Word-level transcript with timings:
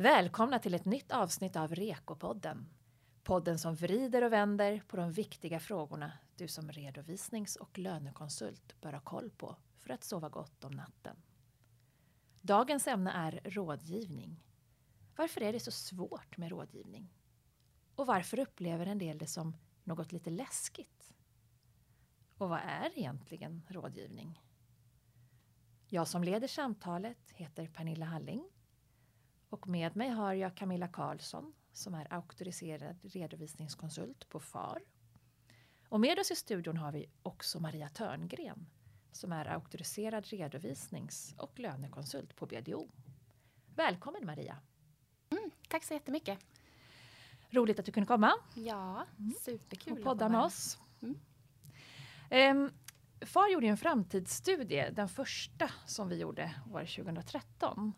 Välkomna 0.00 0.58
till 0.58 0.74
ett 0.74 0.84
nytt 0.84 1.12
avsnitt 1.12 1.56
av 1.56 1.74
Rekopodden. 1.74 2.68
Podden 3.22 3.58
som 3.58 3.74
vrider 3.74 4.24
och 4.24 4.32
vänder 4.32 4.82
på 4.86 4.96
de 4.96 5.12
viktiga 5.12 5.60
frågorna 5.60 6.12
du 6.36 6.48
som 6.48 6.72
redovisnings 6.72 7.56
och 7.56 7.78
lönekonsult 7.78 8.80
bör 8.80 8.92
ha 8.92 9.00
koll 9.00 9.30
på 9.30 9.56
för 9.76 9.90
att 9.90 10.04
sova 10.04 10.28
gott 10.28 10.64
om 10.64 10.72
natten. 10.72 11.16
Dagens 12.40 12.86
ämne 12.86 13.10
är 13.10 13.40
rådgivning. 13.44 14.44
Varför 15.16 15.40
är 15.40 15.52
det 15.52 15.60
så 15.60 15.70
svårt 15.70 16.36
med 16.36 16.50
rådgivning? 16.50 17.14
Och 17.94 18.06
varför 18.06 18.38
upplever 18.38 18.86
en 18.86 18.98
del 18.98 19.18
det 19.18 19.26
som 19.26 19.56
något 19.84 20.12
lite 20.12 20.30
läskigt? 20.30 21.14
Och 22.36 22.48
vad 22.48 22.60
är 22.60 22.98
egentligen 22.98 23.62
rådgivning? 23.68 24.42
Jag 25.88 26.08
som 26.08 26.24
leder 26.24 26.48
samtalet 26.48 27.30
heter 27.30 27.66
Pernilla 27.66 28.06
Halling 28.06 28.50
och 29.50 29.68
med 29.68 29.96
mig 29.96 30.08
har 30.08 30.34
jag 30.34 30.54
Camilla 30.54 30.88
Karlsson 30.88 31.52
som 31.72 31.94
är 31.94 32.12
auktoriserad 32.12 32.96
redovisningskonsult 33.02 34.28
på 34.28 34.40
FAR. 34.40 34.82
Och 35.88 36.00
med 36.00 36.18
oss 36.18 36.30
i 36.30 36.36
studion 36.36 36.76
har 36.76 36.92
vi 36.92 37.10
också 37.22 37.60
Maria 37.60 37.88
Törngren 37.88 38.66
som 39.12 39.32
är 39.32 39.46
auktoriserad 39.46 40.26
redovisnings 40.26 41.34
och 41.38 41.58
lönekonsult 41.58 42.36
på 42.36 42.46
BDO. 42.46 42.88
Välkommen 43.74 44.26
Maria! 44.26 44.58
Mm, 45.30 45.50
tack 45.68 45.84
så 45.84 45.94
jättemycket! 45.94 46.38
Roligt 47.50 47.78
att 47.78 47.86
du 47.86 47.92
kunde 47.92 48.06
komma. 48.06 48.32
Ja, 48.54 49.06
superkul 49.40 49.92
och 49.92 50.04
podda 50.04 50.28
med 50.28 50.40
oss. 50.40 50.78
Mm. 51.02 51.18
Um, 52.30 52.72
FAR 53.26 53.52
gjorde 53.52 53.66
en 53.66 53.76
framtidsstudie, 53.76 54.90
den 54.90 55.08
första 55.08 55.70
som 55.86 56.08
vi 56.08 56.16
gjorde 56.16 56.54
år 56.72 56.80
2013. 56.80 57.92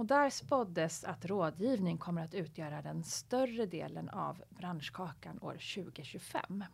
Och 0.00 0.06
där 0.06 0.30
spåddes 0.30 1.04
att 1.04 1.24
rådgivning 1.24 1.98
kommer 1.98 2.24
att 2.24 2.34
utgöra 2.34 2.82
den 2.82 3.04
större 3.04 3.66
delen 3.66 4.08
av 4.08 4.42
branschkakan 4.48 5.38
år 5.42 5.52
2025. 5.52 6.64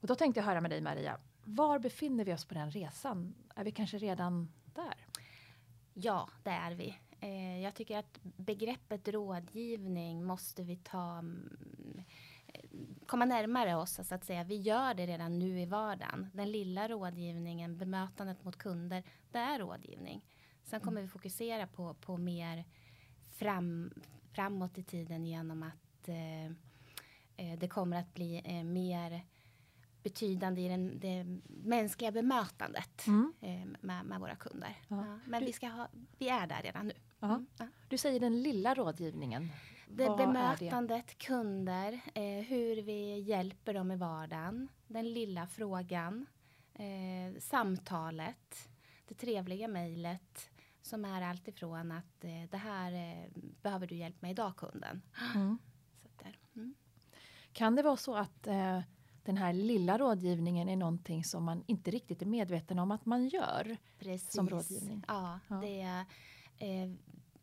Och 0.00 0.06
då 0.06 0.14
tänkte 0.14 0.40
jag 0.40 0.44
höra 0.44 0.60
med 0.60 0.70
dig 0.70 0.80
Maria, 0.80 1.18
var 1.44 1.78
befinner 1.78 2.24
vi 2.24 2.34
oss 2.34 2.44
på 2.44 2.54
den 2.54 2.70
resan? 2.70 3.34
Är 3.54 3.64
vi 3.64 3.70
kanske 3.70 3.98
redan 3.98 4.52
där? 4.74 5.06
Ja, 5.94 6.28
det 6.42 6.50
är 6.50 6.74
vi. 6.74 6.98
Eh, 7.20 7.60
jag 7.60 7.74
tycker 7.74 7.98
att 7.98 8.18
begreppet 8.22 9.08
rådgivning 9.08 10.24
måste 10.24 10.62
vi 10.62 10.76
ta 10.76 11.18
mm, 11.18 12.04
eh, 12.46 12.60
komma 13.06 13.24
närmare 13.24 13.76
oss 13.76 14.00
så 14.08 14.14
att 14.14 14.24
säga. 14.24 14.44
Vi 14.44 14.56
gör 14.56 14.94
det 14.94 15.06
redan 15.06 15.38
nu 15.38 15.60
i 15.60 15.66
vardagen. 15.66 16.30
Den 16.34 16.52
lilla 16.52 16.88
rådgivningen, 16.88 17.78
bemötandet 17.78 18.44
mot 18.44 18.56
kunder, 18.56 19.02
det 19.30 19.38
är 19.38 19.58
rådgivning. 19.58 20.22
Sen 20.66 20.80
kommer 20.80 21.02
vi 21.02 21.08
fokusera 21.08 21.66
på, 21.66 21.94
på 21.94 22.16
mer 22.16 22.64
fram, 23.30 23.90
framåt 24.32 24.78
i 24.78 24.82
tiden 24.82 25.26
genom 25.26 25.62
att 25.62 26.08
eh, 26.08 26.46
eh, 27.36 27.58
det 27.58 27.68
kommer 27.68 28.00
att 28.00 28.14
bli 28.14 28.42
eh, 28.44 28.64
mer 28.64 29.26
betydande 30.02 30.60
i 30.60 30.68
den, 30.68 31.00
det 31.00 31.24
mänskliga 31.46 32.12
bemötandet 32.12 33.06
mm. 33.06 33.32
eh, 33.40 33.66
med, 33.80 34.04
med, 34.06 34.20
våra 34.20 34.36
kunder. 34.36 34.76
Ja. 34.88 34.96
Ja, 34.96 35.18
men 35.26 35.40
du, 35.40 35.46
vi, 35.46 35.52
ska 35.52 35.68
ha, 35.68 35.88
vi 36.18 36.28
är 36.28 36.46
där 36.46 36.62
redan 36.62 36.86
nu. 36.86 36.94
Mm. 37.20 37.46
Ja. 37.58 37.66
Du 37.88 37.98
säger 37.98 38.20
den 38.20 38.42
lilla 38.42 38.74
rådgivningen. 38.74 39.48
Det 39.88 40.08
Vad 40.08 40.18
bemötandet, 40.18 41.06
det? 41.06 41.14
kunder, 41.14 42.00
eh, 42.14 42.44
hur 42.44 42.82
vi 42.82 43.18
hjälper 43.18 43.74
dem 43.74 43.92
i 43.92 43.96
vardagen, 43.96 44.68
den 44.86 45.12
lilla 45.12 45.46
frågan, 45.46 46.26
eh, 46.74 47.40
samtalet, 47.40 48.68
det 49.08 49.14
trevliga 49.14 49.68
mejlet, 49.68 50.50
som 50.86 51.04
är 51.04 51.22
alltifrån 51.22 51.92
att 51.92 52.24
eh, 52.24 52.42
det 52.50 52.56
här 52.56 52.92
eh, 52.92 53.42
behöver 53.62 53.86
du 53.86 53.94
hjälp 53.94 54.22
med 54.22 54.30
idag 54.30 54.56
kunden. 54.56 55.02
Mm. 55.34 55.58
Mm. 56.54 56.74
Kan 57.52 57.76
det 57.76 57.82
vara 57.82 57.96
så 57.96 58.14
att 58.14 58.46
eh, 58.46 58.80
den 59.22 59.36
här 59.36 59.52
lilla 59.52 59.98
rådgivningen 59.98 60.68
är 60.68 60.76
någonting 60.76 61.24
som 61.24 61.44
man 61.44 61.64
inte 61.66 61.90
riktigt 61.90 62.22
är 62.22 62.26
medveten 62.26 62.78
om 62.78 62.90
att 62.90 63.06
man 63.06 63.28
gör? 63.28 63.76
Precis. 63.98 64.32
Som 64.32 64.48
rådgivning. 64.48 65.04
Ja, 65.08 65.40
ja. 65.48 65.56
Det 65.56 66.04
eh, 66.58 66.90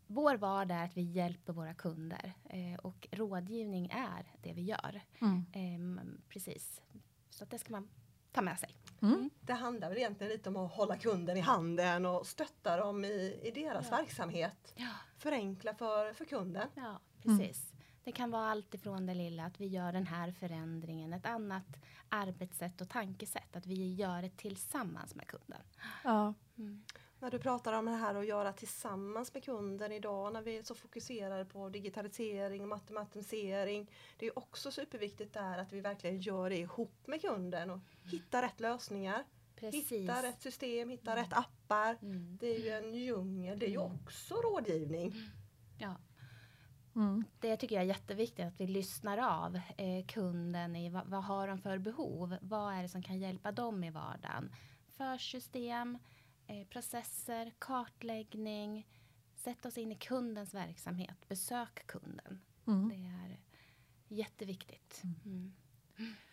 vår 0.06 0.36
vardag 0.36 0.78
är 0.78 0.84
att 0.84 0.96
vi 0.96 1.02
hjälper 1.02 1.52
våra 1.52 1.74
kunder 1.74 2.32
eh, 2.44 2.78
och 2.78 3.08
rådgivning 3.10 3.88
är 3.92 4.32
det 4.42 4.52
vi 4.52 4.62
gör. 4.62 5.00
Mm. 5.20 5.44
Ehm, 5.52 6.00
precis. 6.28 6.82
Så 7.30 7.44
det 7.44 7.58
ska 7.58 7.72
man 7.72 7.88
ta 8.34 8.42
med 8.42 8.58
sig. 8.58 8.76
Mm. 9.02 9.14
mm. 9.14 9.30
Det 9.40 9.52
handlar 9.52 9.88
väl 9.88 9.98
egentligen 9.98 10.32
lite 10.32 10.48
om 10.48 10.56
att 10.56 10.72
hålla 10.72 10.96
kunden 10.96 11.36
i 11.36 11.40
handen 11.40 12.06
och 12.06 12.26
stötta 12.26 12.76
dem 12.76 13.04
i, 13.04 13.40
i 13.42 13.50
deras 13.50 13.86
ja. 13.90 13.96
verksamhet. 13.96 14.72
Ja. 14.74 14.90
Förenkla 15.18 15.74
för, 15.74 16.12
för 16.12 16.24
kunden. 16.24 16.68
Ja, 16.74 17.00
precis. 17.22 17.72
Mm. 17.72 17.84
Det 18.04 18.12
kan 18.12 18.30
vara 18.30 18.50
allt 18.50 18.74
ifrån 18.74 19.06
det 19.06 19.14
lilla 19.14 19.44
att 19.44 19.60
vi 19.60 19.66
gör 19.66 19.92
den 19.92 20.06
här 20.06 20.32
förändringen, 20.32 21.12
ett 21.12 21.26
annat 21.26 21.66
arbetssätt 22.08 22.80
och 22.80 22.88
tankesätt, 22.88 23.56
att 23.56 23.66
vi 23.66 23.94
gör 23.94 24.22
det 24.22 24.36
tillsammans 24.36 25.14
med 25.14 25.26
kunden. 25.26 25.62
Ja. 26.04 26.34
Mm 26.58 26.84
när 27.24 27.30
du 27.30 27.38
pratar 27.38 27.72
om 27.72 27.84
det 27.84 27.90
här 27.90 28.14
att 28.14 28.26
göra 28.26 28.52
tillsammans 28.52 29.34
med 29.34 29.44
kunden 29.44 29.92
idag 29.92 30.32
när 30.32 30.42
vi 30.42 30.58
är 30.58 30.62
så 30.62 30.74
fokuserade 30.74 31.44
på 31.44 31.68
digitalisering 31.68 32.62
och 32.62 32.68
matematisering. 32.68 33.90
Det 34.18 34.26
är 34.26 34.38
också 34.38 34.70
superviktigt 34.70 35.34
där 35.34 35.58
att 35.58 35.72
vi 35.72 35.80
verkligen 35.80 36.20
gör 36.20 36.50
det 36.50 36.58
ihop 36.58 37.06
med 37.06 37.20
kunden 37.20 37.70
och 37.70 37.78
hittar 38.02 38.42
rätt 38.42 38.60
lösningar. 38.60 39.24
Precis. 39.56 39.92
Hitta 39.92 40.22
rätt 40.22 40.42
system, 40.42 40.90
hitta 40.90 41.12
mm. 41.12 41.24
rätt 41.24 41.32
appar. 41.32 41.98
Mm. 42.02 42.38
Det 42.40 42.56
är 42.56 42.58
ju 42.58 42.70
en 42.70 42.94
djungel, 42.94 43.58
det 43.58 43.66
är 43.66 43.70
ju 43.70 43.80
mm. 43.80 43.98
också 44.02 44.34
rådgivning. 44.34 45.12
Mm. 45.12 45.30
Ja. 45.78 45.96
Mm. 46.96 47.24
Det 47.40 47.56
tycker 47.56 47.74
jag 47.74 47.84
är 47.84 47.88
jätteviktigt 47.88 48.46
att 48.46 48.60
vi 48.60 48.66
lyssnar 48.66 49.18
av 49.18 49.56
eh, 49.56 50.06
kunden 50.06 50.76
i 50.76 50.90
vad, 50.90 51.06
vad, 51.06 51.24
har 51.24 51.48
de 51.48 51.58
för 51.58 51.78
behov? 51.78 52.36
Vad 52.40 52.74
är 52.74 52.82
det 52.82 52.88
som 52.88 53.02
kan 53.02 53.18
hjälpa 53.18 53.52
dem 53.52 53.84
i 53.84 53.90
vardagen? 53.90 54.50
För 54.96 55.18
system, 55.18 55.98
eh, 56.46 56.66
processer, 56.66 57.52
kartläggning, 57.58 58.86
sätta 59.34 59.68
oss 59.68 59.78
in 59.78 59.92
i 59.92 59.94
kundens 59.94 60.54
verksamhet, 60.54 61.28
besök 61.28 61.86
kunden. 61.86 62.40
Mm. 62.66 62.88
Det 62.88 62.94
är 62.94 63.38
jätteviktigt. 64.08 65.00
Mm. 65.04 65.16
mm. 65.24 65.52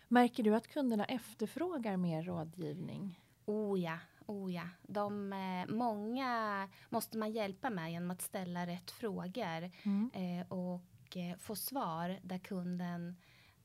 Märker 0.08 0.42
du 0.42 0.54
att 0.54 0.68
kunderna 0.68 1.04
efterfrågar 1.04 1.96
mer 1.96 2.22
rådgivning? 2.22 3.20
Oh 3.44 3.80
ja, 3.80 3.98
oh 4.26 4.54
ja. 4.54 4.68
De, 4.82 5.32
eh, 5.32 5.74
många 5.74 6.68
måste 6.88 7.18
man 7.18 7.32
hjälpa 7.32 7.70
med 7.70 7.92
genom 7.92 8.10
att 8.10 8.22
ställa 8.22 8.66
rätt 8.66 8.90
frågor 8.90 9.70
mm. 9.82 10.10
eh, 10.14 10.46
och 10.48 11.16
eh, 11.16 11.36
få 11.36 11.56
svar 11.56 12.20
där 12.22 12.38
kunden 12.38 13.16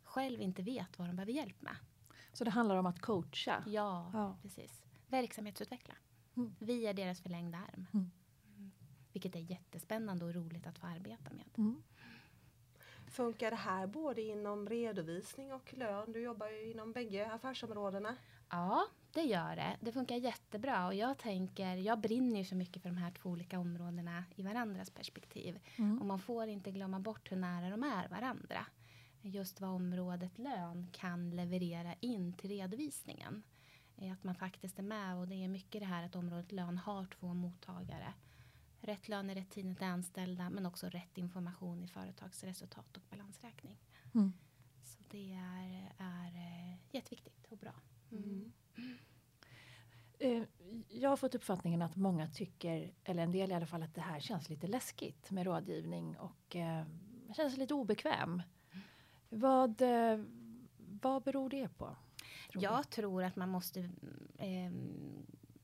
själv 0.03 0.41
inte 0.41 0.61
vet 0.61 0.99
vad 0.99 1.09
de 1.09 1.15
behöver 1.15 1.33
hjälp 1.33 1.61
med. 1.61 1.75
Så 2.33 2.43
det 2.43 2.51
handlar 2.51 2.75
om 2.75 2.85
att 2.85 3.01
coacha? 3.01 3.63
Ja, 3.67 4.11
ja. 4.13 4.37
precis. 4.41 4.83
Verksamhetsutveckla. 5.07 5.93
Mm. 6.37 6.55
Vi 6.59 6.87
är 6.87 6.93
deras 6.93 7.21
förlängda 7.21 7.57
arm. 7.57 7.87
Mm. 7.93 8.11
Vilket 9.13 9.35
är 9.35 9.39
jättespännande 9.39 10.25
och 10.25 10.33
roligt 10.33 10.67
att 10.67 10.79
få 10.79 10.87
arbeta 10.87 11.33
med. 11.33 11.49
Mm. 11.57 11.83
Funkar 13.07 13.51
det 13.51 13.57
här 13.57 13.87
både 13.87 14.21
inom 14.21 14.69
redovisning 14.69 15.53
och 15.53 15.73
lön? 15.73 16.11
Du 16.11 16.19
jobbar 16.19 16.47
ju 16.47 16.71
inom 16.71 16.91
bägge 16.91 17.31
affärsområdena. 17.31 18.15
Ja, 18.49 18.87
det 19.11 19.21
gör 19.21 19.55
det. 19.55 19.77
Det 19.79 19.91
funkar 19.91 20.15
jättebra 20.15 20.87
och 20.87 20.93
jag 20.95 21.17
tänker, 21.17 21.75
jag 21.75 21.99
brinner 21.99 22.37
ju 22.37 22.45
så 22.45 22.55
mycket 22.55 22.81
för 22.81 22.89
de 22.89 22.97
här 22.97 23.11
två 23.11 23.29
olika 23.29 23.59
områdena 23.59 24.23
i 24.35 24.43
varandras 24.43 24.89
perspektiv. 24.89 25.59
Mm. 25.75 25.99
Och 25.99 26.05
man 26.05 26.19
får 26.19 26.47
inte 26.47 26.71
glömma 26.71 26.99
bort 26.99 27.31
hur 27.31 27.37
nära 27.37 27.69
de 27.69 27.83
är 27.83 28.07
varandra. 28.07 28.65
Just 29.21 29.61
vad 29.61 29.69
området 29.69 30.37
lön 30.37 30.87
kan 30.91 31.29
leverera 31.29 31.93
in 31.99 32.33
till 32.33 32.49
redovisningen 32.49 33.43
att 33.97 34.23
man 34.23 34.35
faktiskt 34.35 34.79
är 34.79 34.83
med 34.83 35.15
och 35.15 35.27
det 35.27 35.43
är 35.43 35.47
mycket 35.47 35.81
det 35.81 35.87
här 35.87 36.03
att 36.03 36.15
området 36.15 36.51
lön 36.51 36.77
har 36.77 37.05
två 37.05 37.33
mottagare. 37.33 38.13
Rätt 38.81 39.07
lön 39.07 39.29
i 39.29 39.35
rätt 39.35 39.49
tid 39.49 39.77
till 39.77 39.87
anställda 39.87 40.49
men 40.49 40.65
också 40.65 40.89
rätt 40.89 41.17
information 41.17 41.83
i 41.83 41.87
företagsresultat 41.87 42.97
och 42.97 43.03
balansräkning. 43.09 43.77
Mm. 44.15 44.33
Så 44.83 45.03
det 45.09 45.33
är, 45.33 45.93
är 45.97 46.27
eh, 46.27 46.77
jätteviktigt 46.91 47.47
och 47.49 47.57
bra. 47.57 47.73
Mm. 48.11 48.51
Eh, 50.19 50.43
jag 50.89 51.09
har 51.09 51.17
fått 51.17 51.35
uppfattningen 51.35 51.81
att 51.81 51.95
många 51.95 52.27
tycker, 52.27 52.93
eller 53.03 53.23
en 53.23 53.31
del 53.31 53.51
i 53.51 53.53
alla 53.53 53.65
fall, 53.65 53.83
att 53.83 53.95
det 53.95 54.01
här 54.01 54.19
känns 54.19 54.49
lite 54.49 54.67
läskigt 54.67 55.31
med 55.31 55.45
rådgivning 55.45 56.17
och 56.17 56.55
eh, 56.55 56.85
känns 57.35 57.57
lite 57.57 57.73
obekväm. 57.73 58.41
Mm. 58.71 58.83
Vad, 59.29 59.81
eh, 59.81 60.23
vad 60.77 61.23
beror 61.23 61.49
det 61.49 61.67
på? 61.67 61.95
Tror 62.59 62.73
jag 62.73 62.83
du? 62.83 62.89
tror 62.89 63.23
att 63.23 63.35
man 63.35 63.49
måste 63.49 63.79
eh, 64.37 64.71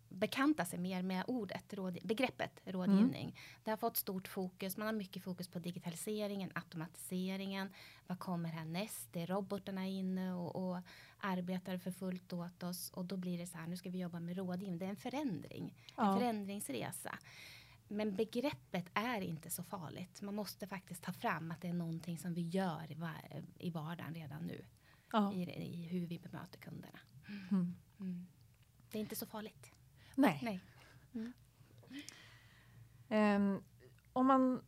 bekanta 0.10 0.66
sig 0.66 0.80
mer 0.80 1.02
med 1.02 1.24
ordet, 1.28 1.74
råd, 1.74 1.98
begreppet 2.04 2.62
rådgivning. 2.66 3.24
Mm. 3.24 3.36
Det 3.64 3.70
har 3.70 3.78
fått 3.78 3.98
stort 3.98 4.28
fokus. 4.28 4.78
Man 4.78 4.86
har 4.86 4.94
mycket 4.94 5.24
fokus 5.24 5.48
på 5.48 5.60
digitaliseringen, 5.60 6.52
automatiseringen. 6.56 7.70
Vad 8.08 8.20
kommer 8.20 8.50
härnäst? 8.50 9.10
Det 9.12 9.22
är 9.22 9.28
robotarna 9.28 9.88
inne 9.88 10.34
och, 10.34 10.56
och 10.56 10.78
arbetar 11.18 11.78
för 11.78 11.92
fullt 11.92 12.34
åt 12.34 12.64
oss. 12.64 12.90
Och 12.90 13.06
då 13.06 13.18
blir 13.18 13.38
det 13.38 13.48
så 13.48 13.58
här, 13.58 13.68
nu 13.68 13.78
ska 13.78 13.90
vi 13.90 14.00
jobba 14.00 14.20
med 14.20 14.38
rådgivning. 14.38 14.78
Det 14.78 14.86
är 14.86 14.90
en 14.90 14.96
förändring, 14.96 15.74
ja. 15.98 16.14
en 16.14 16.20
förändringsresa. 16.20 17.18
Men 17.88 18.16
begreppet 18.16 18.86
är 18.94 19.22
inte 19.22 19.50
så 19.50 19.64
farligt. 19.64 20.22
Man 20.22 20.36
måste 20.36 20.68
faktiskt 20.68 21.04
ta 21.04 21.14
fram 21.14 21.52
att 21.52 21.62
det 21.62 21.68
är 21.68 21.74
någonting 21.74 22.18
som 22.18 22.34
vi 22.34 22.42
gör 22.42 22.92
i, 22.92 22.96
var 22.96 23.44
i 23.60 23.70
vardagen 23.70 24.16
redan 24.16 24.44
nu. 24.48 24.66
Ja. 25.14 25.34
I, 25.34 25.44
I, 25.44 25.88
hur 25.88 26.08
vi 26.08 26.20
bemöter 26.20 26.60
kunderna. 26.60 27.00
Mm. 27.52 27.76
Mm. 28.00 28.28
Det 28.92 28.98
är 28.98 29.00
inte 29.00 29.16
så 29.16 29.26
farligt. 29.26 29.72
Nej. 30.16 30.40
Nej. 30.44 30.60
Mm. 31.14 31.34
Um, 33.10 33.64
om 34.14 34.28
man, 34.28 34.62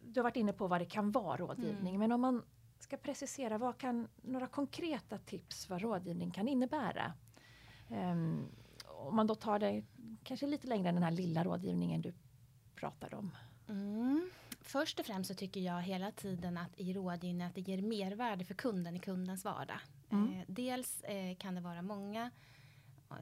du 0.00 0.20
har 0.20 0.22
varit 0.22 0.36
inne 0.36 0.52
på 0.52 0.66
vad 0.66 0.80
det 0.80 0.84
kan 0.84 1.12
vara 1.12 1.36
rådgivning, 1.36 1.94
mm. 1.94 1.98
men 1.98 2.12
om 2.12 2.20
man 2.20 2.42
ska 2.78 2.96
precisera, 2.96 3.58
vad 3.58 3.78
kan 3.78 4.08
några 4.22 4.46
konkreta 4.46 5.18
tips 5.18 5.68
vad 5.68 5.82
rådgivning 5.82 6.30
kan 6.30 6.48
innebära? 6.48 7.12
Um, 7.88 8.48
om 8.86 9.16
man 9.16 9.26
då 9.26 9.34
tar 9.34 9.58
det 9.58 9.84
kanske 10.24 10.46
lite 10.46 10.66
längre 10.66 10.88
än 10.88 10.94
den 10.94 11.04
här 11.04 11.10
lilla 11.10 11.44
rådgivningen 11.44 12.02
du 12.02 12.14
pratade 12.74 13.16
om. 13.16 13.36
Mm. 13.68 14.30
Först 14.66 15.00
och 15.00 15.06
främst 15.06 15.28
så 15.28 15.34
tycker 15.34 15.60
jag 15.60 15.82
hela 15.82 16.12
tiden 16.12 16.58
att 16.58 16.80
i 16.80 16.92
rådgivning 16.92 17.42
att 17.42 17.54
det 17.54 17.60
ger 17.60 17.82
mervärde 17.82 18.44
för 18.44 18.54
kunden 18.54 18.96
i 18.96 18.98
kundens 18.98 19.44
vardag. 19.44 19.80
Mm. 20.10 20.32
Eh, 20.32 20.44
dels 20.48 21.00
eh, 21.00 21.36
kan 21.36 21.54
det 21.54 21.60
vara 21.60 21.82
många 21.82 22.30
eh, 23.10 23.16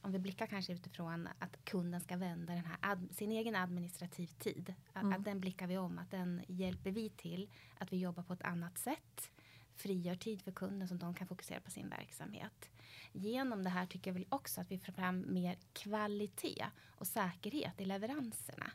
om 0.00 0.12
vi 0.12 0.18
blickar 0.18 0.46
kanske 0.46 0.72
utifrån 0.72 1.28
att 1.38 1.64
kunden 1.64 2.00
ska 2.00 2.16
vända 2.16 2.52
den 2.52 2.64
här 2.64 2.98
sin 3.10 3.32
egen 3.32 3.56
administrativ 3.56 4.26
tid. 4.26 4.74
Att, 4.92 5.02
mm. 5.02 5.18
att, 5.18 5.24
den 5.24 5.40
blickar 5.40 5.66
vi 5.66 5.78
om, 5.78 5.98
att 5.98 6.10
den 6.10 6.42
hjälper 6.48 6.90
vi 6.90 7.10
till 7.10 7.50
att 7.78 7.92
vi 7.92 7.96
jobbar 7.96 8.22
på 8.22 8.32
ett 8.32 8.42
annat 8.42 8.78
sätt. 8.78 9.30
Frigör 9.74 10.14
tid 10.14 10.42
för 10.42 10.52
kunden 10.52 10.88
så 10.88 10.94
att 10.94 11.00
de 11.00 11.14
kan 11.14 11.26
fokusera 11.26 11.60
på 11.60 11.70
sin 11.70 11.88
verksamhet. 11.88 12.70
Genom 13.12 13.64
det 13.64 13.70
här 13.70 13.86
tycker 13.86 14.10
jag 14.10 14.14
väl 14.14 14.26
också 14.28 14.60
att 14.60 14.70
vi 14.70 14.78
får 14.78 14.92
fram 14.92 15.24
mer 15.28 15.56
kvalitet 15.72 16.66
och 16.86 17.06
säkerhet 17.06 17.80
i 17.80 17.84
leveranserna. 17.84 18.70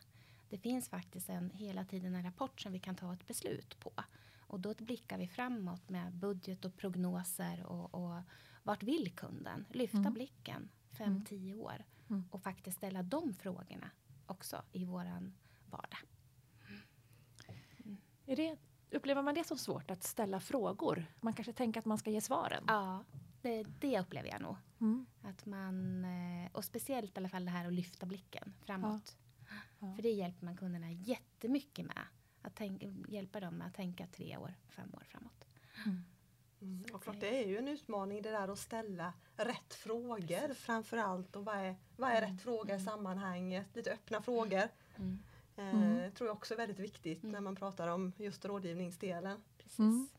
Det 0.52 0.58
finns 0.58 0.88
faktiskt 0.88 1.28
en, 1.28 1.50
hela 1.50 1.84
tiden 1.84 2.14
en 2.14 2.22
rapport 2.22 2.60
som 2.60 2.72
vi 2.72 2.78
kan 2.78 2.94
ta 2.94 3.12
ett 3.12 3.26
beslut 3.26 3.80
på. 3.80 3.92
Och 4.38 4.60
då 4.60 4.74
blickar 4.74 5.18
vi 5.18 5.28
framåt 5.28 5.88
med 5.88 6.12
budget 6.12 6.64
och 6.64 6.76
prognoser 6.76 7.66
och, 7.66 7.94
och 7.94 8.22
vart 8.62 8.82
vill 8.82 9.10
kunden? 9.10 9.66
Lyfta 9.70 9.98
mm. 9.98 10.12
blicken 10.12 10.68
5-10 10.90 11.32
mm. 11.32 11.60
år 11.60 11.84
mm. 12.10 12.24
och 12.30 12.42
faktiskt 12.42 12.76
ställa 12.76 13.02
de 13.02 13.34
frågorna 13.34 13.90
också 14.26 14.62
i 14.72 14.84
våran 14.84 15.34
vardag. 15.66 15.98
Mm. 17.84 17.96
Är 18.26 18.36
det, 18.36 18.56
upplever 18.90 19.22
man 19.22 19.34
det 19.34 19.44
som 19.44 19.58
svårt 19.58 19.90
att 19.90 20.02
ställa 20.02 20.40
frågor? 20.40 21.04
Man 21.20 21.32
kanske 21.32 21.52
tänker 21.52 21.80
att 21.80 21.86
man 21.86 21.98
ska 21.98 22.10
ge 22.10 22.20
svaren? 22.20 22.64
Ja, 22.66 23.04
det, 23.42 23.62
det 23.62 24.00
upplever 24.00 24.28
jag 24.28 24.40
nog. 24.40 24.56
Mm. 24.80 25.06
Att 25.22 25.46
man, 25.46 26.04
eh, 26.04 26.50
och 26.52 26.64
speciellt 26.64 27.16
i 27.16 27.20
alla 27.20 27.28
fall 27.28 27.44
det 27.44 27.50
här 27.50 27.66
att 27.66 27.72
lyfta 27.72 28.06
blicken 28.06 28.54
framåt. 28.64 29.16
Ja. 29.16 29.21
Ja. 29.82 29.94
För 29.94 30.02
det 30.02 30.10
hjälper 30.10 30.44
man 30.44 30.56
kunderna 30.56 30.92
jättemycket 30.92 31.86
med. 31.86 32.06
Att 32.42 32.56
tänka, 32.56 32.86
hjälpa 33.08 33.40
dem 33.40 33.54
med 33.54 33.66
att 33.66 33.74
tänka 33.74 34.06
tre 34.06 34.36
år, 34.36 34.54
fem 34.68 34.94
år 34.94 35.04
framåt. 35.08 35.46
Mm. 35.86 36.04
Mm. 36.60 36.84
Och 36.92 37.02
klart, 37.02 37.20
det 37.20 37.42
är 37.44 37.48
ju 37.48 37.58
en 37.58 37.68
utmaning 37.68 38.22
det 38.22 38.30
där 38.30 38.48
att 38.48 38.58
ställa 38.58 39.12
rätt 39.36 39.74
frågor 39.74 40.54
framförallt. 40.54 41.36
Och 41.36 41.44
vad 41.44 41.56
är, 41.56 41.76
vad 41.96 42.10
är 42.10 42.20
rätt 42.20 42.28
mm. 42.28 42.38
fråga 42.38 42.74
i 42.74 42.80
mm. 42.80 42.86
sammanhanget? 42.86 43.66
Lite 43.76 43.92
öppna 43.92 44.22
frågor. 44.22 44.68
Mm. 44.96 45.18
Eh, 45.56 46.12
tror 46.12 46.28
jag 46.28 46.36
också 46.36 46.54
är 46.54 46.58
väldigt 46.58 46.78
viktigt 46.78 47.22
när 47.22 47.40
man 47.40 47.56
pratar 47.56 47.88
om 47.88 48.12
just 48.16 48.44
rådgivningsdelen. 48.44 49.42
Precis. 49.58 50.14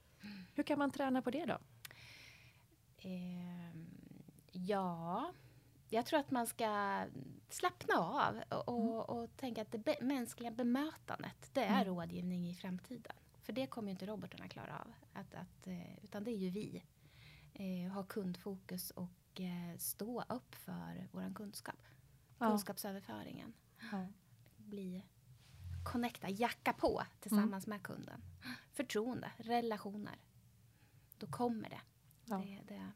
Hur 0.56 0.64
kan 0.64 0.80
man 0.80 0.92
träna 0.92 1.22
på 1.22 1.32
det 1.32 1.46
då? 1.46 1.58
Eh, 2.98 3.76
ja, 4.52 5.34
jag 5.94 6.06
tror 6.06 6.20
att 6.20 6.32
man 6.32 6.48
ska 6.48 7.02
slappna 7.50 7.98
av 7.98 8.42
och, 8.50 8.70
och, 8.70 9.10
och 9.10 9.38
tänka 9.38 9.62
att 9.62 9.72
det 9.72 9.78
be 9.78 9.96
mänskliga 10.02 10.52
bemötandet, 10.52 11.50
det 11.54 11.64
är 11.64 11.82
mm. 11.82 11.86
rådgivning 11.86 12.50
i 12.50 12.56
framtiden. 12.56 13.16
För 13.42 13.54
det 13.54 13.68
kommer 13.68 13.88
ju 13.88 13.92
inte 13.92 14.06
robotarna 14.06 14.48
klara 14.48 14.80
av. 14.80 14.94
Att, 15.14 15.34
att, 15.34 15.68
eh, 15.68 16.04
utan 16.04 16.24
det 16.24 16.32
är 16.32 16.38
ju 16.38 16.50
vi. 16.50 16.84
Eh, 17.54 17.92
ha 17.92 18.04
kundfokus 18.04 18.92
och 18.92 19.42
eh, 19.42 19.78
stå 19.78 20.22
upp 20.22 20.56
för 20.56 21.08
vår 21.12 21.34
kunskap. 21.36 21.88
Ja. 22.40 22.50
Kunskapsöverföringen. 22.50 23.54
Ja. 23.92 24.08
Bli 24.58 25.06
connecta, 25.86 26.30
jacka 26.30 26.74
på 26.74 27.04
tillsammans 27.20 27.68
mm. 27.68 27.78
med 27.78 27.84
kunden. 27.84 28.22
Förtroende, 28.72 29.32
relationer. 29.38 30.16
Då 31.18 31.28
kommer 31.28 31.70
det. 31.70 31.82
Ja. 32.26 32.38
det, 32.38 32.62
det 32.68 32.92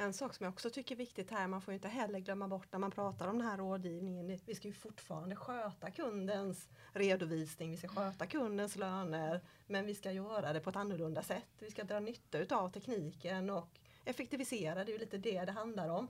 en 0.00 0.12
sak 0.12 0.34
som 0.34 0.44
jag 0.44 0.52
också 0.52 0.70
tycker 0.70 0.94
är 0.94 0.98
viktigt 0.98 1.30
här, 1.30 1.46
man 1.46 1.60
får 1.60 1.74
inte 1.74 1.88
heller 1.88 2.18
glömma 2.18 2.48
bort 2.48 2.72
när 2.72 2.78
man 2.78 2.90
pratar 2.90 3.28
om 3.28 3.38
den 3.38 3.46
här 3.46 3.56
rådgivningen, 3.56 4.38
vi 4.46 4.54
ska 4.54 4.68
ju 4.68 4.74
fortfarande 4.74 5.36
sköta 5.36 5.90
kundens 5.90 6.68
redovisning, 6.92 7.70
vi 7.70 7.76
ska 7.76 7.88
sköta 7.88 8.26
kundens 8.26 8.76
löner, 8.76 9.40
men 9.66 9.86
vi 9.86 9.94
ska 9.94 10.12
göra 10.12 10.52
det 10.52 10.60
på 10.60 10.70
ett 10.70 10.76
annorlunda 10.76 11.22
sätt. 11.22 11.48
Vi 11.58 11.70
ska 11.70 11.84
dra 11.84 12.00
nytta 12.00 12.38
utav 12.38 12.70
tekniken 12.70 13.50
och 13.50 13.68
effektivisera, 14.04 14.84
det 14.84 14.90
är 14.90 14.92
ju 14.92 14.98
lite 14.98 15.18
det 15.18 15.44
det 15.44 15.52
handlar 15.52 15.88
om. 15.88 16.08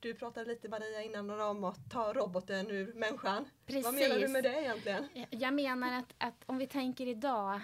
Du 0.00 0.14
pratade 0.14 0.46
lite 0.46 0.68
Maria 0.68 1.02
innan 1.02 1.40
om 1.40 1.64
att 1.64 1.90
ta 1.90 2.12
roboten 2.12 2.70
ur 2.70 2.92
människan. 2.92 3.44
Precis. 3.66 3.84
Vad 3.84 3.94
menar 3.94 4.18
du 4.18 4.28
med 4.28 4.44
det 4.44 4.60
egentligen? 4.60 5.08
Jag 5.30 5.54
menar 5.54 5.98
att, 5.98 6.14
att 6.18 6.44
om 6.46 6.58
vi 6.58 6.66
tänker 6.66 7.06
idag, 7.06 7.60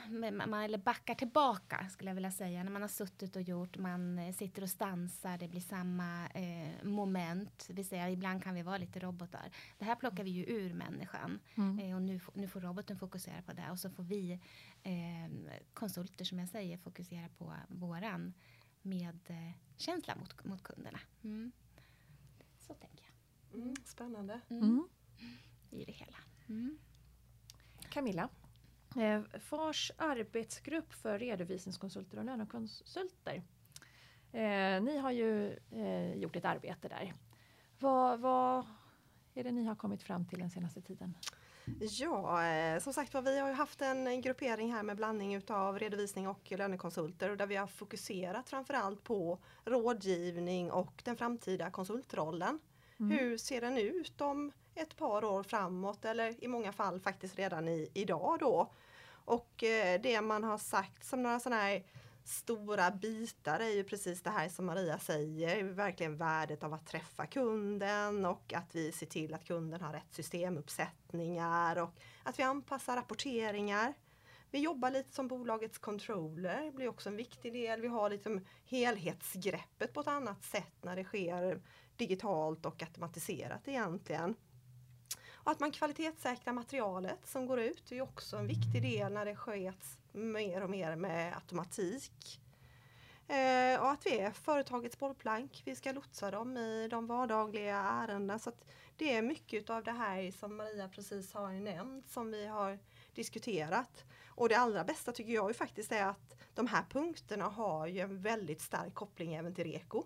eller 0.64 0.78
backar 0.78 1.14
tillbaka 1.14 1.88
skulle 1.88 2.10
jag 2.10 2.14
vilja 2.14 2.30
säga, 2.30 2.64
när 2.64 2.70
man 2.70 2.82
har 2.82 2.88
suttit 2.88 3.36
och 3.36 3.42
gjort, 3.42 3.78
man 3.78 4.18
eh, 4.18 4.34
sitter 4.34 4.62
och 4.62 4.70
stansar, 4.70 5.38
det 5.38 5.48
blir 5.48 5.60
samma 5.60 6.26
eh, 6.26 6.84
moment, 6.84 7.66
vi 7.70 7.84
säger 7.84 8.08
ibland 8.08 8.42
kan 8.42 8.54
vi 8.54 8.62
vara 8.62 8.78
lite 8.78 8.98
robotar. 8.98 9.50
Det 9.78 9.84
här 9.84 9.94
plockar 9.94 10.24
vi 10.24 10.30
ju 10.30 10.44
ur 10.44 10.74
människan 10.74 11.40
mm. 11.54 11.78
eh, 11.78 11.96
och 11.96 12.02
nu, 12.02 12.20
nu 12.34 12.48
får 12.48 12.60
roboten 12.60 12.98
fokusera 12.98 13.42
på 13.42 13.52
det 13.52 13.70
och 13.70 13.78
så 13.78 13.90
får 13.90 14.02
vi 14.02 14.40
eh, 14.82 15.60
konsulter 15.74 16.24
som 16.24 16.38
jag 16.38 16.48
säger 16.48 16.76
fokusera 16.76 17.28
på 17.38 17.54
våran 17.68 18.34
medkänsla 18.82 20.12
eh, 20.12 20.18
mot, 20.18 20.44
mot 20.44 20.62
kunderna. 20.62 21.00
Mm. 21.24 21.52
Så 22.66 22.74
tänker 22.74 23.04
jag. 23.04 23.60
Mm, 23.62 23.74
spännande. 23.84 24.40
Mm. 24.48 24.62
mm. 24.62 24.88
I 25.70 25.84
det 25.84 25.92
hela. 25.92 26.16
Mm. 26.48 26.78
Camilla, 27.90 28.28
eh, 28.96 29.22
FARs 29.40 29.92
arbetsgrupp 29.96 30.92
för 30.92 31.18
redovisningskonsulter 31.18 32.18
och 32.18 32.24
lönekonsulter. 32.24 33.42
Eh, 34.32 34.82
ni 34.82 34.98
har 34.98 35.10
ju 35.10 35.58
eh, 35.70 36.14
gjort 36.14 36.36
ett 36.36 36.44
arbete 36.44 36.88
där. 36.88 37.14
Vad, 37.78 38.20
vad 38.20 38.66
är 39.35 39.44
det 39.44 39.52
ni 39.52 39.64
har 39.64 39.75
kommit 39.75 40.02
fram 40.02 40.26
till 40.26 40.38
den 40.38 40.50
senaste 40.50 40.82
tiden? 40.82 41.14
Ja, 41.80 42.46
eh, 42.46 42.80
som 42.80 42.92
sagt 42.92 43.14
vi 43.14 43.38
har 43.38 43.52
haft 43.52 43.82
en, 43.82 44.06
en 44.06 44.20
gruppering 44.20 44.73
här 44.73 44.82
med 44.82 44.96
blandning 44.96 45.35
utav 45.35 45.78
redovisning 45.78 46.28
och 46.28 46.52
lönekonsulter 46.52 47.30
och 47.30 47.37
där 47.37 47.46
vi 47.46 47.56
har 47.56 47.66
fokuserat 47.66 48.50
framförallt 48.50 49.04
på 49.04 49.38
rådgivning 49.64 50.70
och 50.70 51.02
den 51.04 51.16
framtida 51.16 51.70
konsultrollen. 51.70 52.58
Mm. 53.00 53.18
Hur 53.18 53.38
ser 53.38 53.61
den 53.61 53.78
ut 53.78 54.20
om 54.20 54.52
ett 54.75 54.96
par 54.96 55.25
år 55.25 55.42
framåt 55.42 56.04
eller 56.04 56.44
i 56.44 56.49
många 56.49 56.73
fall 56.73 57.00
faktiskt 57.00 57.37
redan 57.37 57.68
i, 57.68 57.90
idag 57.94 58.37
då. 58.40 58.73
Och 59.08 59.64
eh, 59.64 60.00
det 60.00 60.20
man 60.20 60.44
har 60.44 60.58
sagt 60.58 61.04
som 61.04 61.23
några 61.23 61.40
sådana 61.40 61.62
här 61.62 61.82
stora 62.28 62.90
bitar 62.90 63.61
är 63.61 63.71
ju 63.71 63.85
precis 63.85 64.23
det 64.23 64.30
här 64.30 64.49
som 64.49 64.66
Maria 64.66 64.99
säger, 64.99 65.64
verkligen 65.64 66.16
värdet 66.16 66.62
av 66.62 66.75
att 66.75 66.87
träffa 66.87 67.26
kunden 67.26 68.25
och 68.25 68.52
att 68.52 68.75
vi 68.75 68.92
ser 68.92 69.06
till 69.06 69.35
att 69.35 69.45
kunden 69.45 69.80
har 69.80 69.92
rätt 69.92 70.14
systemuppsättningar 70.14 71.76
och 71.76 71.90
att 72.23 72.38
vi 72.38 72.42
anpassar 72.42 72.97
rapporteringar. 72.97 73.95
Vi 74.50 74.59
jobbar 74.59 74.90
lite 74.90 75.14
som 75.14 75.28
bolagets 75.28 75.78
controller, 75.78 76.62
det 76.62 76.73
blir 76.73 76.88
också 76.88 77.09
en 77.09 77.16
viktig 77.16 77.52
del. 77.52 77.80
Vi 77.80 77.88
har 77.88 78.11
liksom 78.11 78.45
helhetsgreppet 78.64 79.92
på 79.92 80.00
ett 80.00 80.06
annat 80.06 80.45
sätt 80.45 80.75
när 80.83 80.97
det 80.97 81.04
sker 81.04 81.62
digitalt 81.97 82.66
och 82.66 82.83
automatiserat 82.83 83.68
egentligen. 83.68 84.35
Och 85.47 85.52
att 85.52 85.61
man 85.61 85.73
kvalitetssäkrar 85.73 86.52
materialet 86.52 87.26
som 87.26 87.47
går 87.47 87.61
ut 87.61 87.92
är 87.92 88.00
också 88.00 88.37
en 88.37 88.47
viktig 88.47 88.83
del 88.83 89.12
när 89.12 89.25
det 89.25 89.37
sköts 89.37 89.99
mer 90.16 90.62
och 90.62 90.70
mer 90.70 90.96
med 90.96 91.35
automatik. 91.35 92.40
Eh, 93.28 93.80
och 93.80 93.90
att 93.90 94.06
vi 94.06 94.18
är 94.18 94.30
företagets 94.30 94.99
bollplank. 94.99 95.62
Vi 95.64 95.76
ska 95.76 95.92
lotsa 95.92 96.30
dem 96.30 96.56
i 96.56 96.88
de 96.88 97.06
vardagliga 97.06 97.76
ärendena. 97.76 98.38
Så 98.38 98.52
det 98.96 99.16
är 99.16 99.23
mycket 99.23 99.70
av 99.70 99.85
det 99.85 99.92
här 99.92 100.30
som 100.30 100.56
Maria 100.56 100.88
precis 100.88 101.32
har 101.32 101.52
nämnt 101.52 102.11
som 102.11 102.30
vi 102.30 102.46
har 102.46 102.78
diskuterat. 103.14 104.04
Och 104.26 104.49
det 104.49 104.54
allra 104.54 104.85
bästa 104.85 105.12
tycker 105.12 105.32
jag 105.32 105.50
ju 105.50 105.54
faktiskt 105.54 105.92
är 105.92 106.04
att 106.04 106.37
de 106.54 106.66
här 106.66 106.85
punkterna 106.90 107.44
har 107.44 107.87
ju 107.87 108.00
en 108.00 108.23
väldigt 108.23 108.61
stark 108.61 108.94
koppling 108.94 109.35
även 109.35 109.54
till 109.54 109.64
REKO. 109.64 110.04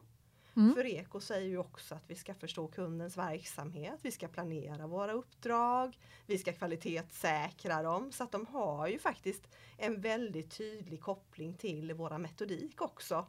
Mm. 0.61 0.75
För 0.75 0.87
Eko 0.87 1.21
säger 1.21 1.49
ju 1.49 1.59
också 1.59 1.95
att 1.95 2.05
vi 2.11 2.15
ska 2.15 2.35
förstå 2.35 2.69
kundens 2.69 3.17
verksamhet, 3.17 3.99
vi 4.03 4.11
ska 4.11 4.29
planera 4.29 4.87
våra 4.87 5.13
uppdrag, 5.13 5.99
vi 6.27 6.39
ska 6.39 6.53
kvalitetssäkra 6.53 7.83
dem 7.83 8.13
så 8.13 8.25
att 8.25 8.33
de 8.33 8.47
har 8.47 8.89
ju 8.89 8.99
faktiskt 8.99 9.49
en 9.79 10.01
väldigt 10.01 10.57
tydlig 10.57 11.01
koppling 11.01 11.55
till 11.55 11.93
våra 11.93 12.19
metodik 12.19 12.81
också. 12.81 13.27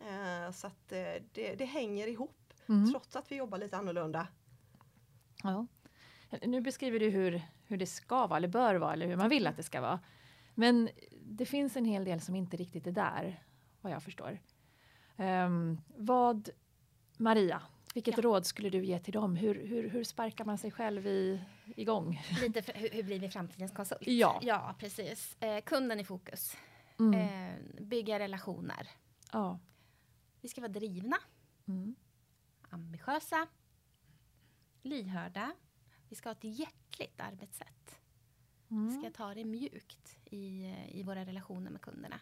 Eh, 0.00 0.52
så 0.52 0.66
att 0.66 0.92
eh, 0.92 1.22
det, 1.32 1.54
det 1.54 1.64
hänger 1.64 2.06
ihop 2.06 2.52
mm. 2.68 2.90
trots 2.90 3.16
att 3.16 3.32
vi 3.32 3.36
jobbar 3.36 3.58
lite 3.58 3.76
annorlunda. 3.76 4.26
Ja. 5.42 5.66
nu 6.42 6.60
beskriver 6.60 7.00
du 7.00 7.08
hur, 7.08 7.42
hur 7.66 7.76
det 7.76 7.86
ska 7.86 8.26
vara, 8.26 8.36
eller 8.36 8.48
bör 8.48 8.74
vara, 8.74 8.92
eller 8.92 9.06
hur 9.06 9.16
man 9.16 9.28
vill 9.28 9.46
att 9.46 9.56
det 9.56 9.62
ska 9.62 9.80
vara. 9.80 10.00
Men 10.54 10.88
det 11.22 11.46
finns 11.46 11.76
en 11.76 11.84
hel 11.84 12.04
del 12.04 12.20
som 12.20 12.36
inte 12.36 12.56
riktigt 12.56 12.86
är 12.86 12.92
där, 12.92 13.42
vad 13.80 13.92
jag 13.92 14.02
förstår. 14.02 14.38
Um, 15.16 15.80
vad, 15.96 16.50
Maria, 17.16 17.62
vilket 17.94 18.16
ja. 18.16 18.22
råd 18.22 18.46
skulle 18.46 18.70
du 18.70 18.84
ge 18.84 18.98
till 18.98 19.12
dem? 19.12 19.36
Hur, 19.36 19.66
hur, 19.66 19.88
hur 19.88 20.04
sparkar 20.04 20.44
man 20.44 20.58
sig 20.58 20.70
själv 20.70 21.06
i, 21.06 21.40
igång? 21.76 22.22
Lite 22.40 22.62
för, 22.62 22.72
hur, 22.72 22.90
hur 22.90 23.02
blir 23.02 23.18
vi 23.18 23.28
framtidens 23.28 23.72
konsult? 23.72 24.06
Ja, 24.06 24.40
ja 24.42 24.74
precis. 24.78 25.36
Eh, 25.40 25.60
kunden 25.64 26.00
i 26.00 26.04
fokus. 26.04 26.56
Mm. 26.98 27.20
Eh, 27.20 27.82
bygga 27.82 28.18
relationer. 28.18 28.88
Ja. 29.32 29.58
Vi 30.40 30.48
ska 30.48 30.60
vara 30.60 30.72
drivna. 30.72 31.16
Mm. 31.66 31.94
Ambitiösa. 32.70 33.46
Lyhörda. 34.82 35.52
Vi 36.08 36.16
ska 36.16 36.28
ha 36.28 36.34
ett 36.34 36.44
hjärtligt 36.44 37.20
arbetssätt. 37.20 38.00
Mm. 38.70 38.88
Vi 38.88 38.92
ska 39.00 39.10
ta 39.10 39.34
det 39.34 39.44
mjukt 39.44 40.18
i, 40.24 40.74
i 40.88 41.02
våra 41.02 41.24
relationer 41.24 41.70
med 41.70 41.80
kunderna. 41.80 42.20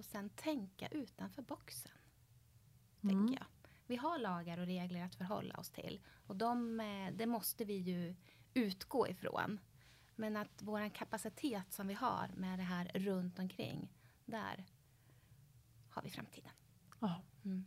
Och 0.00 0.06
sen 0.06 0.30
tänka 0.30 0.88
utanför 0.88 1.42
boxen. 1.42 1.92
Mm. 3.02 3.16
Tänker 3.16 3.34
jag. 3.34 3.46
Vi 3.86 3.96
har 3.96 4.18
lagar 4.18 4.58
och 4.58 4.66
regler 4.66 5.04
att 5.04 5.14
förhålla 5.14 5.56
oss 5.56 5.70
till. 5.70 6.00
Och 6.26 6.36
de, 6.36 6.80
eh, 6.80 7.12
det 7.12 7.26
måste 7.26 7.64
vi 7.64 7.74
ju 7.74 8.14
utgå 8.54 9.08
ifrån. 9.08 9.60
Men 10.16 10.36
att 10.36 10.62
vår 10.62 10.94
kapacitet 10.94 11.72
som 11.72 11.86
vi 11.86 11.94
har 11.94 12.30
med 12.36 12.58
det 12.58 12.62
här 12.62 12.90
runt 12.94 13.38
omkring. 13.38 13.88
Där 14.24 14.64
har 15.88 16.02
vi 16.02 16.10
framtiden. 16.10 16.52
Mm. 17.44 17.64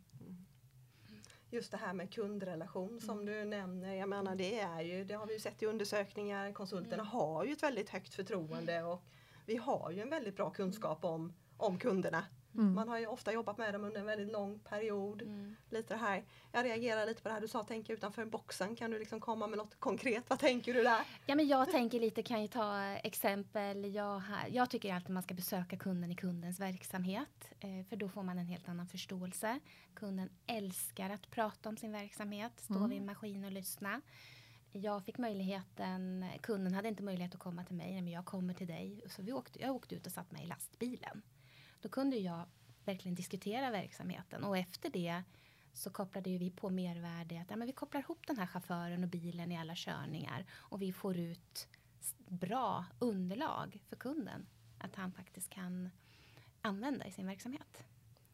Just 1.50 1.72
det 1.72 1.78
här 1.78 1.94
med 1.94 2.14
kundrelation 2.14 3.02
som 3.02 3.20
mm. 3.20 3.26
du 3.26 3.46
nämner. 3.46 3.94
Jag 3.94 4.10
menar 4.10 4.36
det 4.36 4.60
är 4.60 4.82
ju, 4.82 5.04
det 5.04 5.14
har 5.14 5.26
vi 5.26 5.34
ju 5.34 5.40
sett 5.40 5.64
i 5.64 5.66
undersökningar. 5.66 6.52
Konsulterna 6.54 7.04
mm. 7.04 7.08
har 7.08 7.46
ju 7.46 7.54
ett 7.54 7.64
väldigt 7.64 7.90
högt 7.90 8.14
förtroende 8.14 8.84
och 8.84 9.04
vi 9.46 9.56
har 9.56 9.92
ju 9.92 10.02
en 10.02 10.10
väldigt 10.10 10.36
bra 10.36 10.50
kunskap 10.50 11.06
om, 11.06 11.34
om 11.58 11.80
kunderna. 11.80 12.26
Mm. 12.56 12.74
Man 12.74 12.90
har 12.90 13.00
ju 13.00 13.08
ofta 13.08 13.34
jobbat 13.34 13.58
med 13.58 13.74
dem 13.74 13.84
under 13.84 14.00
en 14.00 14.06
väldigt 14.06 14.32
lång 14.32 14.60
period. 14.60 15.22
Mm. 15.22 15.56
Lite 15.70 15.94
det 15.94 15.98
här. 15.98 16.24
Jag 16.52 16.66
reagerar 16.66 17.06
lite 17.06 17.22
på 17.22 17.30
det 17.30 17.34
här 17.34 17.42
du 17.42 17.48
sa, 17.48 17.64
tänka 17.64 17.94
utanför 17.94 18.26
boxen. 18.26 18.76
Kan 18.76 18.92
du 18.92 19.00
liksom 19.00 19.20
komma 19.20 19.48
med 19.48 19.58
något 19.58 19.80
konkret? 19.80 20.24
Vad 20.28 20.40
tänker 20.40 20.74
du 20.74 20.84
där? 20.84 21.02
Ja, 21.26 21.36
men 21.36 21.48
jag 21.48 21.72
tänker 21.72 22.00
lite, 22.00 22.24
kan 22.24 22.42
ju 22.42 22.48
ta 22.48 22.82
exempel. 22.84 23.94
Jag, 23.96 24.22
jag 24.50 24.70
tycker 24.70 24.94
alltid 24.94 25.10
man 25.10 25.24
ska 25.24 25.34
besöka 25.34 25.78
kunden 25.78 26.12
i 26.12 26.16
kundens 26.16 26.60
verksamhet. 26.60 27.54
Eh, 27.60 27.86
för 27.90 27.96
då 27.96 28.10
får 28.10 28.24
man 28.24 28.38
en 28.38 28.48
helt 28.48 28.70
annan 28.70 28.88
förståelse. 28.88 29.60
Kunden 29.94 30.30
älskar 30.48 31.10
att 31.10 31.32
prata 31.32 31.70
om 31.70 31.78
sin 31.78 31.92
verksamhet, 31.92 32.52
stå 32.60 32.76
mm. 32.78 32.90
vid 32.90 33.00
en 33.00 33.06
maskin 33.06 33.46
och 33.46 33.52
lyssna. 33.52 34.02
Jag 34.72 35.06
fick 35.06 35.18
möjligheten, 35.18 36.26
kunden 36.42 36.74
hade 36.74 36.88
inte 36.88 37.04
möjlighet 37.04 37.34
att 37.34 37.40
komma 37.40 37.64
till 37.64 37.76
mig, 37.76 38.02
men 38.02 38.14
jag 38.14 38.26
kommer 38.26 38.54
till 38.54 38.68
dig. 38.68 39.02
Så 39.10 39.22
vi 39.22 39.34
åkte, 39.34 39.62
jag 39.62 39.76
åkte 39.76 39.96
ut 39.96 40.06
och 40.06 40.12
satt 40.12 40.32
mig 40.32 40.44
i 40.44 40.48
lastbilen. 40.48 41.22
Då 41.84 41.90
kunde 41.90 42.18
jag 42.18 42.46
verkligen 42.86 43.16
diskutera 43.16 43.72
verksamheten 43.72 44.44
och 44.44 44.58
efter 44.58 44.90
det 44.90 45.24
så 45.74 45.90
kopplade 45.90 46.38
vi 46.38 46.52
på 46.52 46.70
mervärde. 46.70 47.42
Att, 47.42 47.50
ja, 47.50 47.56
men 47.56 47.68
vi 47.68 47.74
kopplar 47.74 48.02
ihop 48.02 48.28
den 48.28 48.38
här 48.38 48.48
chauffören 48.48 49.04
och 49.04 49.10
bilen 49.10 49.52
i 49.52 49.58
alla 49.58 49.74
körningar 49.76 50.46
och 50.52 50.82
vi 50.82 50.94
får 50.94 51.18
ut 51.18 51.68
bra 52.28 52.86
underlag 53.00 53.82
för 53.90 53.96
kunden. 53.96 54.46
Att 54.78 54.96
han 54.96 55.12
faktiskt 55.12 55.50
kan 55.50 55.90
använda 56.62 57.08
i 57.08 57.12
sin 57.12 57.28
verksamhet. 57.28 57.84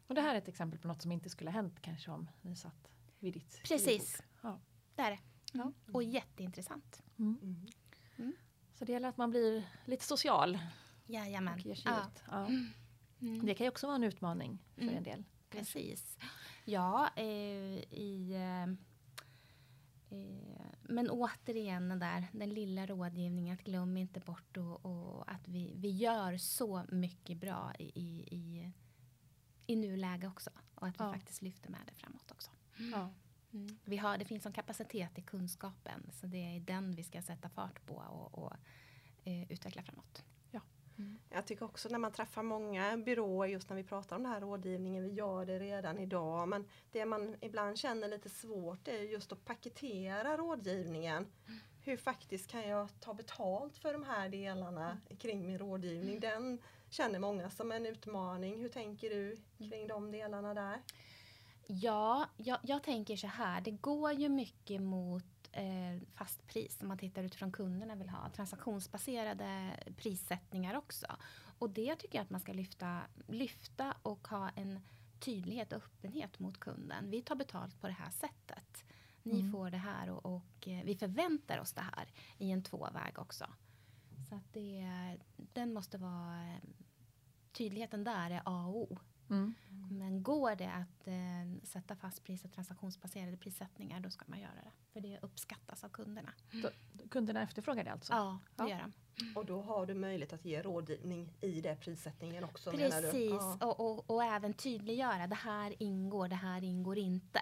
Och 0.07 0.15
det 0.15 0.21
här 0.21 0.35
är 0.35 0.37
ett 0.37 0.47
exempel 0.47 0.79
på 0.79 0.87
något 0.87 1.01
som 1.01 1.11
inte 1.11 1.29
skulle 1.29 1.49
ha 1.49 1.55
hänt 1.55 1.81
kanske 1.81 2.11
om 2.11 2.29
ni 2.41 2.55
satt 2.55 2.91
vid 3.19 3.33
ditt 3.33 3.61
Precis, 3.63 4.23
ja. 4.41 4.59
det 4.95 5.01
är 5.01 5.11
det. 5.11 5.19
Mm. 5.53 5.73
Och 5.93 6.03
jätteintressant. 6.03 7.03
Mm. 7.17 7.37
Mm. 7.41 7.67
mm. 8.17 8.33
Så 8.73 8.85
det 8.85 8.91
gäller 8.91 9.09
att 9.09 9.17
man 9.17 9.29
blir 9.29 9.63
lite 9.85 10.05
social. 10.05 10.59
Jajamän. 11.05 11.53
Och 11.53 11.59
ger 11.59 11.75
sig 11.75 11.91
ja. 11.91 12.01
Ut. 12.01 12.23
Ja. 12.31 12.45
Mm. 12.45 12.69
Mm. 13.21 13.45
Det 13.45 13.53
kan 13.55 13.65
ju 13.65 13.69
också 13.69 13.87
vara 13.87 13.95
en 13.95 14.03
utmaning 14.03 14.59
för 14.75 14.81
mm. 14.81 14.97
en 14.97 15.03
del. 15.03 15.23
Precis. 15.49 16.17
Ja, 16.65 17.09
eh, 17.15 17.25
i, 17.93 18.33
eh, 18.33 18.63
eh, 20.19 20.65
men 20.81 21.09
återigen 21.09 21.89
den 21.89 21.99
där 21.99 22.27
den 22.31 22.49
lilla 22.49 22.85
rådgivningen. 22.85 23.53
Att 23.53 23.63
glöm 23.63 23.97
inte 23.97 24.19
bort 24.19 24.57
och, 24.57 24.85
och 24.85 25.31
att 25.31 25.47
vi, 25.47 25.73
vi 25.75 25.89
gör 25.89 26.37
så 26.37 26.83
mycket 26.91 27.37
bra 27.37 27.73
i, 27.79 27.83
i, 27.83 28.27
i, 28.31 28.71
i 29.67 29.75
nuläge 29.75 30.27
också. 30.27 30.49
Och 30.75 30.87
att 30.87 30.99
vi 30.99 31.03
ja. 31.03 31.13
faktiskt 31.13 31.41
lyfter 31.41 31.69
med 31.69 31.79
det 31.85 31.93
framåt 31.93 32.31
också. 32.31 32.51
Ja. 32.91 33.09
Mm. 33.53 33.77
Vi 33.85 33.97
har, 33.97 34.17
det 34.17 34.25
finns 34.25 34.45
en 34.45 34.53
kapacitet 34.53 35.17
i 35.17 35.21
kunskapen 35.21 36.11
så 36.13 36.27
det 36.27 36.55
är 36.55 36.59
den 36.59 36.95
vi 36.95 37.03
ska 37.03 37.21
sätta 37.21 37.49
fart 37.49 37.85
på 37.85 37.95
och, 37.95 38.43
och 38.43 38.53
eh, 39.23 39.51
utveckla 39.51 39.83
framåt. 39.83 40.23
Mm. 40.99 41.19
Jag 41.29 41.45
tycker 41.45 41.65
också 41.65 41.89
när 41.89 41.99
man 41.99 42.11
träffar 42.11 42.43
många 42.43 42.97
byråer 42.97 43.49
just 43.49 43.69
när 43.69 43.77
vi 43.77 43.83
pratar 43.83 44.15
om 44.15 44.23
den 44.23 44.31
här 44.31 44.41
rådgivningen, 44.41 45.03
vi 45.03 45.13
gör 45.13 45.45
det 45.45 45.59
redan 45.59 45.99
idag, 45.99 46.47
men 46.47 46.67
det 46.91 47.05
man 47.05 47.35
ibland 47.41 47.77
känner 47.77 48.07
lite 48.07 48.29
svårt 48.29 48.87
är 48.87 49.01
just 49.01 49.31
att 49.31 49.45
paketera 49.45 50.37
rådgivningen. 50.37 51.27
Mm. 51.47 51.59
Hur 51.83 51.97
faktiskt 51.97 52.47
kan 52.47 52.69
jag 52.69 52.89
ta 52.99 53.13
betalt 53.13 53.77
för 53.77 53.93
de 53.93 54.03
här 54.03 54.29
delarna 54.29 54.89
mm. 54.91 55.17
kring 55.17 55.47
min 55.47 55.57
rådgivning? 55.57 56.17
Mm. 56.17 56.19
Den 56.19 56.59
känner 56.89 57.19
många 57.19 57.49
som 57.49 57.71
en 57.71 57.85
utmaning. 57.85 58.61
Hur 58.61 58.69
tänker 58.69 59.09
du 59.09 59.37
kring 59.57 59.83
mm. 59.83 59.87
de 59.87 60.11
delarna 60.11 60.53
där? 60.53 60.81
Ja, 61.67 62.25
jag, 62.37 62.57
jag 62.63 62.83
tänker 62.83 63.15
så 63.15 63.27
här, 63.27 63.61
det 63.61 63.71
går 63.71 64.11
ju 64.11 64.29
mycket 64.29 64.81
mot 64.81 65.23
eh, 65.51 66.01
fast 66.15 66.47
pris 66.47 66.81
om 66.81 66.87
man 66.87 66.97
tittar 66.97 67.23
utifrån 67.23 67.51
kunderna 67.51 67.95
vill 67.95 68.09
ha. 68.09 68.29
Transaktionsbaserade 68.29 69.79
prissättningar 69.97 70.75
också. 70.75 71.07
Och 71.59 71.69
det 71.69 71.95
tycker 71.95 72.17
jag 72.17 72.23
att 72.23 72.29
man 72.29 72.41
ska 72.41 72.53
lyfta, 72.53 73.01
lyfta 73.27 73.93
och 74.01 74.27
ha 74.27 74.49
en 74.49 74.79
tydlighet 75.19 75.73
och 75.73 75.77
öppenhet 75.77 76.39
mot 76.39 76.59
kunden. 76.59 77.09
Vi 77.09 77.21
tar 77.21 77.35
betalt 77.35 77.81
på 77.81 77.87
det 77.87 77.93
här 77.93 78.11
sättet. 78.11 78.85
Ni 79.23 79.39
mm. 79.39 79.51
får 79.51 79.71
det 79.71 79.77
här 79.77 80.09
och, 80.09 80.35
och, 80.35 80.67
eh, 80.67 80.83
vi 80.83 80.95
förväntar 80.95 81.59
oss 81.59 81.73
det 81.73 81.81
här 81.81 82.09
i 82.37 82.51
en 82.51 82.63
tvåväg 82.63 83.19
också. 83.19 83.45
Så 84.29 84.35
att 84.35 84.53
det, 84.53 84.87
den 85.35 85.73
måste 85.73 85.97
vara 85.97 86.57
tydligheten 87.51 88.03
där 88.03 88.31
är 88.31 88.41
A 88.45 88.65
och 88.67 88.91
O. 88.91 88.99
Mm. 89.29 89.55
Men 89.89 90.23
går 90.23 90.55
det 90.55 90.71
att 90.71 91.07
eh, 91.07 91.63
sätta 91.63 91.95
fast 91.95 92.23
pris 92.23 92.45
och 92.45 92.51
transaktionsbaserade 92.51 93.37
prissättningar 93.37 93.99
då 93.99 94.09
ska 94.09 94.25
man 94.27 94.39
göra 94.39 94.55
det. 94.63 94.71
För 94.93 95.01
det 95.01 95.19
uppskattas 95.21 95.83
av 95.83 95.89
kunderna. 95.89 96.33
Då, 96.51 96.69
kunderna 97.09 97.41
efterfrågar 97.41 97.83
det 97.83 97.91
alltså? 97.91 98.13
Ja, 98.13 98.39
det 98.55 98.63
ja. 98.63 98.69
gör 98.69 98.79
de. 98.79 98.93
Och 99.35 99.45
då 99.45 99.61
har 99.61 99.85
du 99.85 99.93
möjlighet 99.93 100.33
att 100.33 100.45
ge 100.45 100.61
rådgivning 100.61 101.33
i 101.41 101.61
det 101.61 101.75
prissättningen 101.75 102.43
också? 102.43 102.71
Precis, 102.71 103.31
ja. 103.31 103.57
och, 103.61 103.79
och, 103.79 104.09
och, 104.09 104.23
även 104.23 104.53
tydliggöra 104.53 105.27
det 105.27 105.35
här 105.35 105.83
ingår, 105.83 106.27
det 106.27 106.35
här 106.35 106.63
ingår 106.63 106.97
inte. 106.97 107.41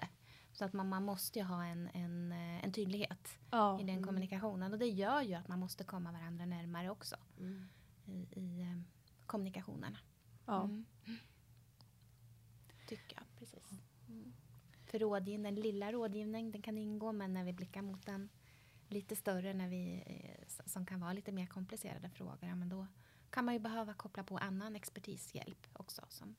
Så 0.52 0.66
att 0.66 0.74
man, 0.74 0.90
man 0.90 1.04
måste 1.04 1.40
ju 1.40 1.46
ha 1.46 1.66
en, 1.66 1.88
en, 1.88 2.32
eh, 2.32 2.66
en 2.66 2.72
tydlighet 2.72 3.40
ja. 3.52 3.82
i 3.82 3.84
den 3.84 4.04
kommunikationen. 4.04 4.74
Och 4.74 4.80
det 4.80 4.88
gör 4.88 5.22
ju 5.22 5.34
att 5.34 5.48
man 5.48 5.60
måste 5.60 5.84
komma 5.84 6.12
varandra 6.12 6.46
närmare 6.46 6.90
också. 6.90 7.16
Mm. 7.40 7.70
I, 8.06 8.40
i 8.40 8.62
eh, 8.62 8.82
kommunikationerna. 9.26 9.98
Ja. 10.46 10.64
Mm 10.64 10.86
tycker 12.88 13.18
jag. 13.18 13.26
Precis. 13.40 13.82
Mm. 14.08 14.34
För 14.86 15.00
rådgivning, 15.00 15.44
den 15.44 15.56
lilla 15.56 15.92
rådgivningen 15.92 16.52
den 16.52 16.62
kan 16.62 16.78
ingå 16.78 17.12
men 17.12 17.34
när 17.34 17.44
vi 17.44 17.54
blickar 17.54 17.82
mot 17.82 18.06
den 18.06 18.30
lite 18.88 19.16
större 19.16 19.54
när 19.54 19.68
vi, 19.68 20.04
eh, 20.06 20.66
som 20.66 20.86
kan 20.86 21.00
vara 21.00 21.14
lite 21.14 21.32
mer 21.32 21.46
komplicerade 21.46 22.10
frågor, 22.10 22.50
ja, 22.50 22.56
men 22.56 22.70
då 22.70 22.88
kan 23.30 23.46
man 23.46 23.54
ju 23.54 23.60
behöva 23.60 23.94
koppla 23.94 24.24
på 24.24 24.38
annan 24.38 24.76
expertishjälp 24.76 25.68
också 25.74 26.02
som, 26.10 26.36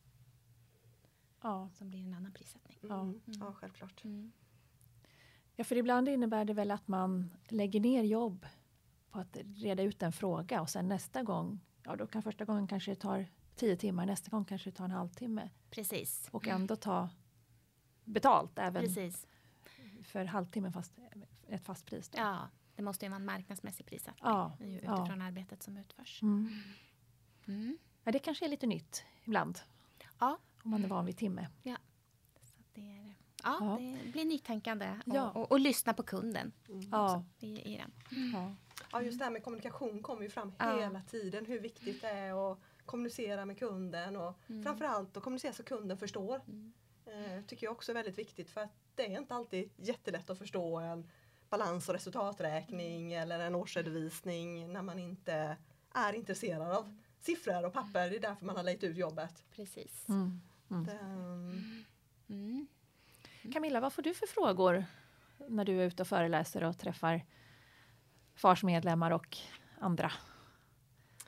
ja. 1.42 1.70
som 1.74 1.90
blir 1.90 2.00
en 2.00 2.14
annan 2.14 2.32
prissättning. 2.32 2.78
Mm. 2.82 3.00
Mm. 3.00 3.20
Ja, 3.26 3.52
självklart. 3.52 4.04
Mm. 4.04 4.32
Ja, 5.56 5.64
för 5.64 5.76
ibland 5.76 6.08
innebär 6.08 6.44
det 6.44 6.54
väl 6.54 6.70
att 6.70 6.88
man 6.88 7.30
lägger 7.48 7.80
ner 7.80 8.02
jobb 8.02 8.46
på 9.10 9.18
att 9.18 9.36
reda 9.56 9.82
ut 9.82 10.02
en 10.02 10.12
fråga 10.12 10.60
och 10.60 10.70
sen 10.70 10.88
nästa 10.88 11.22
gång, 11.22 11.60
ja 11.82 11.96
då 11.96 12.06
kan 12.06 12.22
första 12.22 12.44
gången 12.44 12.66
kanske 12.66 12.90
det 12.90 13.00
tar 13.00 13.26
tio 13.58 13.76
timmar, 13.76 14.06
nästa 14.06 14.30
gång 14.30 14.44
kanske 14.44 14.70
det 14.70 14.76
tar 14.76 14.84
en 14.84 14.90
halvtimme. 14.90 15.50
Precis. 15.70 16.28
Och 16.30 16.48
ändå 16.48 16.76
ta 16.76 17.08
betalt 18.04 18.58
även 18.58 18.82
Precis. 18.82 19.26
för 20.02 20.24
halvtimmen 20.24 20.72
fast 20.72 20.92
ett 21.48 21.64
fast 21.64 21.86
pris. 21.86 22.08
Då. 22.08 22.18
Ja, 22.18 22.48
det 22.76 22.82
måste 22.82 23.04
ju 23.04 23.08
vara 23.08 23.20
en 23.20 23.26
marknadsmässig 23.26 23.86
prissättning 23.86 24.30
ja, 24.30 24.56
utifrån 24.60 25.20
ja. 25.20 25.24
arbetet 25.24 25.62
som 25.62 25.76
utförs. 25.76 26.22
Mm. 26.22 26.48
Mm. 27.46 27.78
Ja, 28.04 28.12
det 28.12 28.18
kanske 28.18 28.44
är 28.44 28.48
lite 28.48 28.66
nytt 28.66 29.04
ibland. 29.24 29.58
Ja. 30.18 30.38
Om 30.62 30.70
man 30.70 30.84
är 30.84 30.88
van 30.88 31.06
vid 31.06 31.16
timme. 31.16 31.48
Ja, 31.62 31.76
Så 32.40 32.62
det, 32.72 32.80
är, 32.80 33.14
ja, 33.42 33.58
ja. 33.60 33.78
det 34.04 34.12
blir 34.12 34.24
nytänkande 34.24 35.00
och, 35.06 35.14
ja. 35.14 35.30
och, 35.30 35.52
och, 35.52 35.60
lyssna 35.60 35.94
på 35.94 36.02
kunden 36.02 36.52
mm. 36.68 36.88
ja. 36.92 37.24
i, 37.38 37.74
i 37.74 37.76
den. 37.76 37.92
Ja. 38.32 38.54
ja, 38.92 39.02
just 39.02 39.18
det 39.18 39.24
här 39.24 39.32
med 39.32 39.44
kommunikation 39.44 40.02
kommer 40.02 40.22
ju 40.22 40.28
fram 40.28 40.52
hela 40.58 41.02
tiden. 41.02 41.46
Hur 41.46 41.60
viktigt 41.60 42.00
det 42.00 42.08
är 42.08 42.52
att 42.52 42.58
kommunicera 42.88 43.44
med 43.44 43.58
kunden 43.58 44.16
och 44.16 44.34
mm. 44.48 44.62
framförallt 44.62 45.16
att 45.16 45.22
kommunicera 45.22 45.52
så 45.52 45.62
kunden 45.62 45.98
förstår. 45.98 46.40
Mm. 46.46 46.72
Eh, 47.06 47.44
tycker 47.44 47.66
jag 47.66 47.72
också 47.72 47.92
är 47.92 47.94
väldigt 47.94 48.18
viktigt 48.18 48.50
för 48.50 48.60
att 48.60 48.72
det 48.94 49.14
är 49.14 49.18
inte 49.20 49.34
alltid 49.34 49.70
jättelätt 49.76 50.30
att 50.30 50.38
förstå 50.38 50.78
en 50.78 51.10
balans 51.50 51.88
och 51.88 51.94
resultaträkning 51.94 53.12
eller 53.12 53.40
en 53.40 53.54
årsredovisning 53.54 54.72
när 54.72 54.82
man 54.82 54.98
inte 54.98 55.56
är 55.94 56.12
intresserad 56.12 56.72
av 56.72 56.96
siffror 57.20 57.66
och 57.66 57.72
papper. 57.72 58.10
Det 58.10 58.16
är 58.16 58.20
därför 58.20 58.46
man 58.46 58.56
har 58.56 58.62
lejt 58.62 58.84
ut 58.84 58.96
jobbet. 58.96 59.44
Precis. 59.50 60.08
Mm. 60.08 60.40
Mm. 60.70 60.84
Den, 60.84 61.84
Mm. 62.30 62.66
Camilla, 63.52 63.80
vad 63.80 63.92
får 63.92 64.02
du 64.02 64.14
för 64.14 64.26
frågor 64.26 64.84
när 65.48 65.64
du 65.64 65.80
är 65.82 65.86
ute 65.86 66.02
och 66.02 66.08
föreläser 66.08 66.64
och 66.64 66.78
träffar 66.78 67.24
FARs 68.34 68.62
medlemmar 68.62 69.10
och 69.10 69.36
andra 69.80 70.12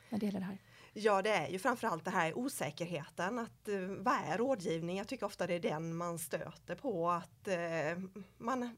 när 0.09 0.19
det 0.19 0.26
gäller 0.26 0.40
det 0.40 0.47
här? 0.47 0.59
Ja, 0.93 1.23
det 1.23 1.31
är 1.31 1.49
ju 1.49 1.59
framförallt 1.59 2.05
det 2.05 2.11
här 2.11 2.39
osäkerheten. 2.39 3.39
Att, 3.39 3.69
eh, 3.69 3.81
vad 3.81 4.15
är 4.15 4.39
rådgivning? 4.39 4.97
Jag 4.99 5.09
tycker 5.09 5.27
ofta 5.27 5.47
det 5.47 5.55
är 5.55 5.61
den 5.61 5.97
man 5.97 6.19
stöter 6.19 6.75
på. 6.75 7.11
Att 7.11 7.49
eh, 7.49 7.99
man 8.39 8.77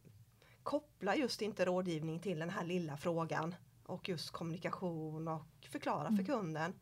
kopplar 0.62 1.14
just 1.14 1.42
inte 1.42 1.64
rådgivning 1.64 2.20
till 2.20 2.38
den 2.38 2.50
här 2.50 2.64
lilla 2.64 2.96
frågan 2.96 3.54
och 3.86 4.08
just 4.08 4.30
kommunikation 4.30 5.28
och 5.28 5.66
förklara 5.70 6.08
Mm. 6.08 6.16
för 6.16 6.24
kunden. 6.32 6.74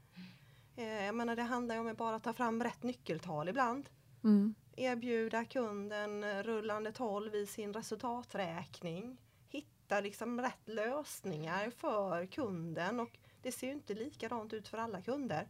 Eh, 0.77 1.05
jag 1.05 1.15
menar, 1.15 1.37
det 1.37 1.43
handlar 1.43 1.75
ju 1.75 1.81
om 1.81 1.87
att 1.89 1.97
bara 1.97 2.21
ta 2.21 2.33
fram 2.33 2.63
rätt 2.65 2.83
nyckeltal 2.83 3.49
ibland. 3.49 3.89
Mm. 4.25 4.55
Erbjuda 4.77 5.45
kunden 5.45 6.43
rullande 6.43 6.93
12 6.93 7.35
i 7.35 7.47
sin 7.47 7.75
resultaträkning. 7.75 9.17
Hitta 9.49 10.01
liksom 10.01 10.41
rätt 10.41 10.69
lösningar 10.69 11.71
för 11.71 12.27
kunden 12.27 13.01
och 13.01 13.19
det 13.43 13.53
ser 13.53 13.67
ju 13.67 13.73
inte 13.73 13.95
likadant 13.95 14.53
ut 14.53 14.69
för 14.69 14.79
alla 14.79 15.03
kunder. 15.03 15.49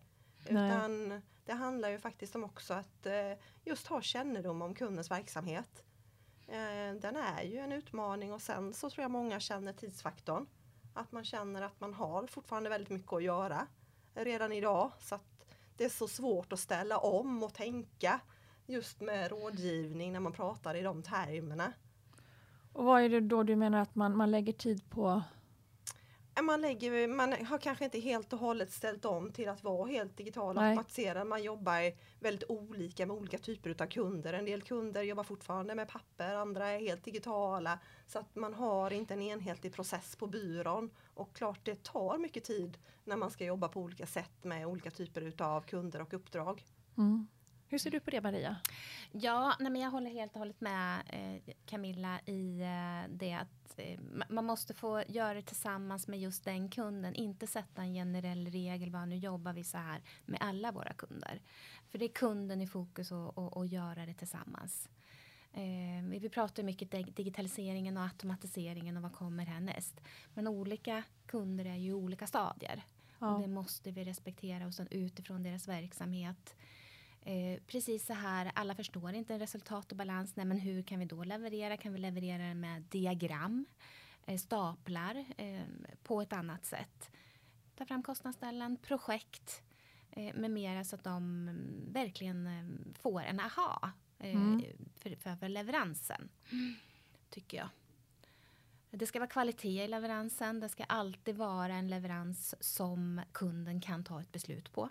Nej. 0.49 0.68
Utan 0.68 1.23
det 1.44 1.52
handlar 1.52 1.88
ju 1.88 1.99
faktiskt 1.99 2.35
om 2.35 2.44
också 2.44 2.75
att 2.75 3.06
eh, 3.06 3.32
just 3.64 3.87
ha 3.87 4.00
kännedom 4.00 4.62
om 4.62 4.75
kundens 4.75 5.11
verksamhet. 5.11 5.85
Eh, 6.47 6.94
Den 7.00 7.16
är 7.16 7.42
ju 7.42 7.59
en 7.59 7.73
utmaning 7.73 8.32
och 8.32 8.42
sen 8.42 8.75
så 8.75 8.90
tror 8.90 9.02
jag 9.02 9.11
många 9.11 9.40
känner 9.40 9.73
tidsfaktorn. 9.73 10.47
Att 10.94 11.12
man 11.12 11.25
känner 11.25 11.62
att 11.62 11.80
man 11.80 11.94
har 11.94 12.26
fortfarande 12.26 12.70
väldigt 12.70 12.90
mycket 12.90 13.12
att 13.12 13.23
göra 13.23 13.66
redan 14.14 14.52
idag. 14.52 14.92
Så 15.00 15.14
att 15.14 15.44
det 15.76 15.85
är 15.85 15.88
så 15.88 16.09
svårt 16.09 16.52
att 16.52 16.61
ställa 16.61 16.99
om 16.99 17.42
och 17.42 17.54
tänka 17.54 18.20
just 18.66 19.00
med 19.00 19.30
rådgivning 19.30 20.12
när 20.12 20.20
man 20.20 20.32
pratar 20.32 20.75
i 20.75 20.82
de 20.82 21.02
termerna. 21.02 21.73
Och 22.73 22.85
vad 22.85 23.02
är 23.02 23.09
det 23.09 23.20
då 23.20 23.42
du 23.42 23.56
menar 23.56 23.78
att 23.82 23.94
man, 23.94 24.16
man 24.16 24.30
lägger 24.30 24.52
tid 24.52 24.90
på? 24.90 25.23
Man, 26.43 26.61
lägger, 26.61 27.09
man 27.09 27.33
har 27.47 27.59
kanske 27.59 27.85
inte 27.85 28.01
helt 28.01 28.33
och 28.33 28.39
hållet 28.39 28.73
ställt 28.73 29.05
om 29.05 29.33
till 29.33 29.49
att 29.49 29.65
vara 29.65 29.91
helt 29.91 30.17
digital 30.17 30.57
och 30.57 30.63
automatiserad. 30.63 31.27
Man 31.27 31.43
jobbar 31.43 31.93
väldigt 32.21 32.51
olika 32.51 33.07
med 33.07 33.17
olika 33.17 33.39
typer 33.39 33.83
av 33.83 33.87
kunder. 33.87 34.33
En 34.33 34.45
del 34.45 34.63
kunder 34.63 35.03
jobbar 35.03 35.25
fortfarande 35.25 35.75
med 35.75 35.89
papper, 35.89 36.35
andra 36.35 36.69
är 36.69 36.81
helt 36.81 37.05
digitala. 37.05 37.79
Så 38.07 38.19
att 38.19 38.37
man 38.37 38.55
har 38.55 38.91
inte 38.91 39.15
en 39.15 39.23
enhetlig 39.23 39.75
process 39.75 40.17
på 40.17 40.27
byrån. 40.27 40.91
Och 41.15 41.37
klart 41.37 41.61
det 41.63 41.83
tar 41.83 42.19
mycket 42.19 42.45
tid 42.45 42.79
när 43.05 43.17
man 43.17 43.31
ska 43.31 43.45
jobba 43.45 43.69
på 43.69 43.81
olika 43.81 44.07
sätt 44.07 44.45
med 44.45 44.67
olika 44.67 44.91
typer 44.91 45.33
av 45.39 45.61
kunder 45.61 46.03
och 46.03 46.15
uppdrag. 46.15 46.65
Mm. 46.99 47.27
Hur 47.71 47.79
ser 47.79 47.91
du 47.91 48.00
på 48.00 48.11
det 48.11 48.21
Maria? 48.21 48.57
Ja, 49.12 49.55
nej 49.61 49.73
men 49.73 49.83
jag 49.83 49.91
håller 49.91 50.11
helt 50.11 50.33
och 50.33 50.39
hållet 50.39 50.61
med 50.61 51.03
eh, 51.09 51.55
Camilla 51.67 52.21
i 52.27 52.61
eh, 52.61 53.11
det 53.17 53.33
att 53.33 53.75
eh, 53.79 53.99
ma- 54.00 54.33
man 54.33 54.45
måste 54.45 54.75
få 54.75 55.03
göra 55.09 55.35
det 55.35 55.43
tillsammans 55.43 56.09
med 56.09 56.21
just 56.21 56.45
den 56.45 56.69
kunden. 56.71 57.15
Inte 57.15 57.47
sätta 57.47 57.83
en 57.83 57.95
generell 57.95 58.47
regel, 58.50 58.91
bara 58.91 59.05
nu 59.05 59.17
jobbar 59.17 59.53
vi 59.53 59.65
så 59.65 59.79
här 59.79 60.00
med 60.27 60.39
alla 60.43 60.73
våra 60.73 60.93
kunder. 60.93 61.41
För 61.89 61.99
det 61.99 62.05
är 62.05 62.09
kunden 62.09 62.61
i 62.61 62.67
fokus 62.67 63.12
och, 63.12 63.39
och, 63.39 63.57
och 63.57 63.67
göra 63.67 64.07
det 64.07 64.15
tillsammans. 64.15 64.89
Eh, 65.53 66.21
vi 66.21 66.29
pratar 66.29 66.62
mycket 66.62 66.91
dig- 66.91 67.12
digitaliseringen 67.17 67.97
och 67.97 68.03
automatiseringen 68.03 68.97
och 68.97 69.03
vad 69.03 69.12
kommer 69.12 69.47
härnäst. 69.47 70.00
Men 70.35 70.49
olika 70.49 71.03
kunder 71.27 71.64
är 71.64 71.77
ju 71.77 71.94
olika 71.94 72.27
stadier. 72.27 72.83
Ja. 73.18 73.35
Och 73.35 73.40
det 73.40 73.49
måste 73.49 73.90
vi 73.90 74.05
respektera 74.05 74.66
och 74.66 74.75
sen 74.75 74.88
utifrån 74.90 75.42
deras 75.42 75.68
verksamhet. 75.68 76.57
Eh, 77.22 77.61
precis 77.66 78.06
så 78.06 78.12
här, 78.14 78.52
alla 78.54 78.74
förstår 78.74 79.12
inte 79.14 79.38
resultat 79.38 79.90
och 79.92 79.96
balans. 79.98 80.37
Nej, 80.37 80.46
men 80.46 80.59
hur 80.59 80.83
kan 80.83 80.98
vi 80.98 81.04
då 81.04 81.24
leverera? 81.24 81.76
Kan 81.76 81.92
vi 81.92 81.98
leverera 81.98 82.54
med 82.54 82.83
diagram, 82.83 83.66
eh, 84.26 84.38
staplar 84.38 85.24
eh, 85.37 85.62
på 86.02 86.20
ett 86.22 86.33
annat 86.33 86.64
sätt? 86.64 87.11
Ta 87.76 87.85
fram 87.87 88.02
kostnadsställen, 88.02 88.76
projekt 88.76 89.62
eh, 90.11 90.35
med 90.35 90.50
mera 90.50 90.85
så 90.85 90.96
att 90.96 91.04
de 91.04 91.16
mm, 91.48 91.92
verkligen 91.92 92.46
eh, 92.46 92.92
får 93.00 93.20
en 93.22 93.40
aha 93.40 93.90
eh, 94.18 94.35
Mm. 94.35 94.62
för, 94.96 95.16
för, 95.16 95.37
för 95.37 95.48
leveransen. 95.48 96.28
Tycker 97.30 97.59
jag. 97.59 97.68
Det 98.90 99.06
ska 99.06 99.18
vara 99.18 99.30
kvalitet 99.30 99.85
i 99.85 99.88
leveransen. 99.88 100.61
Det 100.61 100.68
ska 100.68 100.85
alltid 100.85 101.37
vara 101.37 101.74
en 101.74 101.88
leverans 101.88 102.54
som 102.61 103.20
kunden 103.33 103.80
kan 103.80 104.04
ta 104.04 104.20
ett 104.20 104.33
beslut 104.33 104.72
på. 104.72 104.90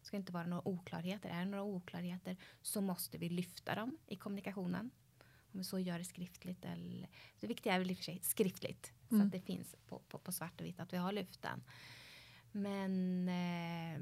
Det 0.00 0.06
ska 0.06 0.16
inte 0.16 0.32
vara 0.32 0.46
några 0.46 0.68
oklarheter. 0.68 1.28
Är 1.30 1.38
det 1.38 1.50
några 1.50 1.64
oklarheter 1.64 2.36
så 2.62 2.80
måste 2.80 3.18
vi 3.18 3.28
lyfta 3.28 3.74
dem 3.74 3.98
i 4.06 4.16
kommunikationen. 4.16 4.90
Om 5.52 5.58
vi 5.58 5.64
så 5.64 5.78
gör 5.78 5.98
det 5.98 6.04
skriftligt. 6.04 6.64
Eller, 6.64 7.08
det 7.40 7.46
viktiga 7.46 7.74
är 7.74 7.78
väl 7.78 7.90
i 7.90 7.94
och 7.94 7.96
för 7.96 8.04
sig 8.04 8.20
skriftligt. 8.22 8.92
Så 9.08 9.14
Mm. 9.14 9.26
att 9.26 9.32
det 9.32 9.40
finns 9.40 9.76
på, 9.86 9.98
på, 9.98 10.18
på 10.18 10.32
svart 10.32 10.60
och 10.60 10.66
vitt 10.66 10.80
att 10.80 10.92
vi 10.92 10.96
har 10.96 11.12
lyft 11.12 11.42
den. 11.42 11.62
Men 12.52 13.28
eh, 13.28 14.00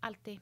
alltid 0.00 0.40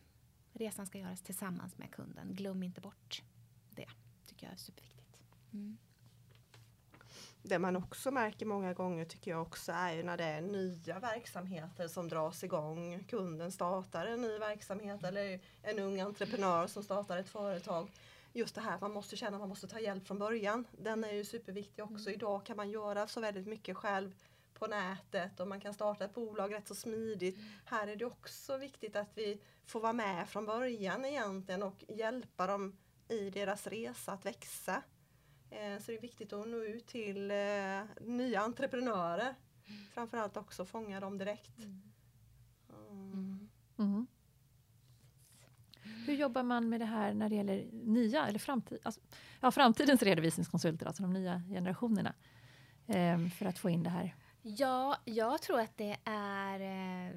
resan 0.53 0.87
ska 0.87 0.99
göras 0.99 1.23
tillsammans 1.23 1.79
med 1.79 1.91
kunden. 1.91 2.35
Glöm 2.35 2.63
inte 2.63 2.81
bort 2.81 3.23
det. 3.71 3.87
tycker 4.27 4.47
jag 4.47 4.53
är 4.53 4.57
superviktigt. 4.59 5.23
Mm. 5.53 5.77
Det 7.49 7.59
man 7.59 7.77
också 7.77 8.11
märker 8.11 8.47
många 8.47 8.73
gånger 8.73 9.05
tycker 9.05 9.31
jag 9.31 9.43
också 9.43 9.73
är 9.73 9.93
ju 9.93 10.03
när 10.03 10.17
det 10.17 10.25
är 10.25 10.41
nya 10.41 10.99
verksamheter 10.99 11.89
som 11.89 12.09
dras 12.09 12.45
igång. 12.45 13.05
Kunden 13.09 13.53
startar 13.53 14.07
en 14.07 14.23
ny 14.23 14.39
verksamhet 14.39 15.05
eller 15.05 15.41
en 15.63 15.79
ung 15.79 16.01
entreprenör 16.01 16.67
som 16.67 16.83
startar 16.83 17.19
ett 17.19 17.29
företag. 17.29 17.91
Just 18.33 18.55
det 18.55 18.61
här 18.61 18.79
man 18.81 18.93
måste 18.93 19.17
känna 19.17 19.37
att 19.37 19.41
man 19.41 19.49
måste 19.49 19.69
ta 19.69 19.81
hjälp 19.81 20.07
från 20.07 20.19
början. 20.19 20.65
Den 20.73 21.05
är 21.05 21.13
ju 21.13 21.25
superviktig 21.25 21.85
också. 21.85 22.11
Idag 22.11 22.47
kan 22.47 22.57
man 22.57 22.71
göra 22.71 23.07
så 23.07 23.21
väldigt 23.21 23.47
mycket 23.47 23.77
själv 23.77 24.15
på 24.55 24.67
nätet 24.67 25.41
och 25.41 25.49
man 25.49 25.61
kan 25.61 25.75
starta 25.75 26.05
ett 26.05 26.15
bolag 26.15 26.55
rätt 26.55 26.69
så 26.69 26.75
smidigt. 26.75 27.39
Här 27.65 27.87
är 27.87 27.97
det 27.97 28.05
också 28.05 28.57
viktigt 28.57 28.97
att 28.97 29.11
vi 29.15 29.41
får 29.67 29.81
vara 29.81 29.93
med 29.93 30.29
från 30.29 30.47
början 30.47 31.05
egentligen 31.05 31.63
och 31.63 31.85
hjälpa 31.89 32.47
dem 32.47 32.77
i 33.09 33.31
deras 33.31 33.67
resa 33.67 34.13
att 34.13 34.27
växa. 34.27 34.83
Eh, 35.51 35.79
Så 35.79 35.91
det 35.91 35.97
är 35.97 36.01
viktigt 36.01 36.33
att 36.33 36.49
nå 36.49 36.57
ut 36.57 36.87
till 36.87 37.31
eh, 37.31 37.83
nya 38.01 38.41
entreprenörer. 38.41 39.35
Framförallt 39.95 40.37
också 40.37 40.65
fånga 40.65 41.01
dem 41.01 41.19
direkt. 41.19 41.59
Mm. 41.59 43.49
Mm. 43.79 44.07
Hur 46.07 46.15
jobbar 46.15 46.43
man 46.43 46.69
med 46.69 46.81
det 46.81 46.85
här 46.87 47.15
när 47.15 47.29
det 47.29 47.35
gäller 47.35 47.65
nya 47.73 48.27
eller 48.27 48.39
framtid, 48.39 48.79
alltså, 48.83 49.01
ja, 49.41 49.51
framtidens 49.51 50.03
redovisningskonsulter, 50.03 50.87
alltså 50.87 51.03
de 51.03 51.13
nya 51.13 51.43
generationerna? 51.49 52.15
ehm, 52.87 53.31
för 53.31 53.47
att 53.47 53.59
få 53.59 53.71
in 53.71 53.83
det 53.83 53.91
här. 53.91 54.15
Ja, 54.43 54.97
jag 55.05 55.43
tror 55.43 55.61
att 55.61 55.77
det 55.77 55.97
är 56.05 56.61
eh, 56.61 57.15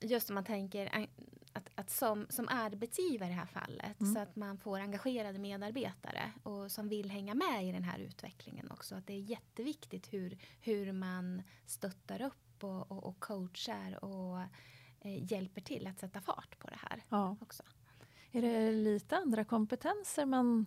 just 0.00 0.30
om 0.30 0.34
man 0.34 0.44
tänker 0.44 1.08
att, 1.56 1.70
att 1.74 1.90
som, 1.90 2.26
som 2.30 2.48
arbetsgivare 2.48 3.28
i 3.28 3.32
det 3.32 3.38
här 3.38 3.46
fallet 3.46 4.00
Mm. 4.00 4.14
så 4.14 4.20
att 4.20 4.36
man 4.36 4.58
får 4.58 4.78
engagerade 4.80 5.38
medarbetare 5.38 6.32
och 6.42 6.70
som 6.72 6.88
vill 6.88 7.10
hänga 7.10 7.34
med 7.34 7.68
i 7.68 7.72
den 7.72 7.84
här 7.84 7.98
utvecklingen 7.98 8.70
också. 8.70 8.94
Att 8.94 9.06
det 9.06 9.12
är 9.12 9.20
jätteviktigt 9.20 10.12
hur, 10.12 10.38
hur 10.60 10.92
man 10.92 11.42
stöttar 11.66 12.22
upp 12.22 12.64
och, 12.64 12.90
och, 12.92 13.04
och 13.04 13.20
coachar 13.20 14.04
och 14.04 14.38
eh, 15.00 15.32
hjälper 15.32 15.60
till 15.60 15.86
att 15.86 15.98
sätta 15.98 16.20
fart 16.20 16.58
på 16.58 16.68
det 16.68 16.78
här 16.82 17.02
Ja. 17.08 17.36
också. 17.40 17.62
Är 18.32 18.42
det 18.42 18.72
lite 18.72 19.16
andra 19.16 19.44
kompetenser 19.44 20.26
man 20.26 20.66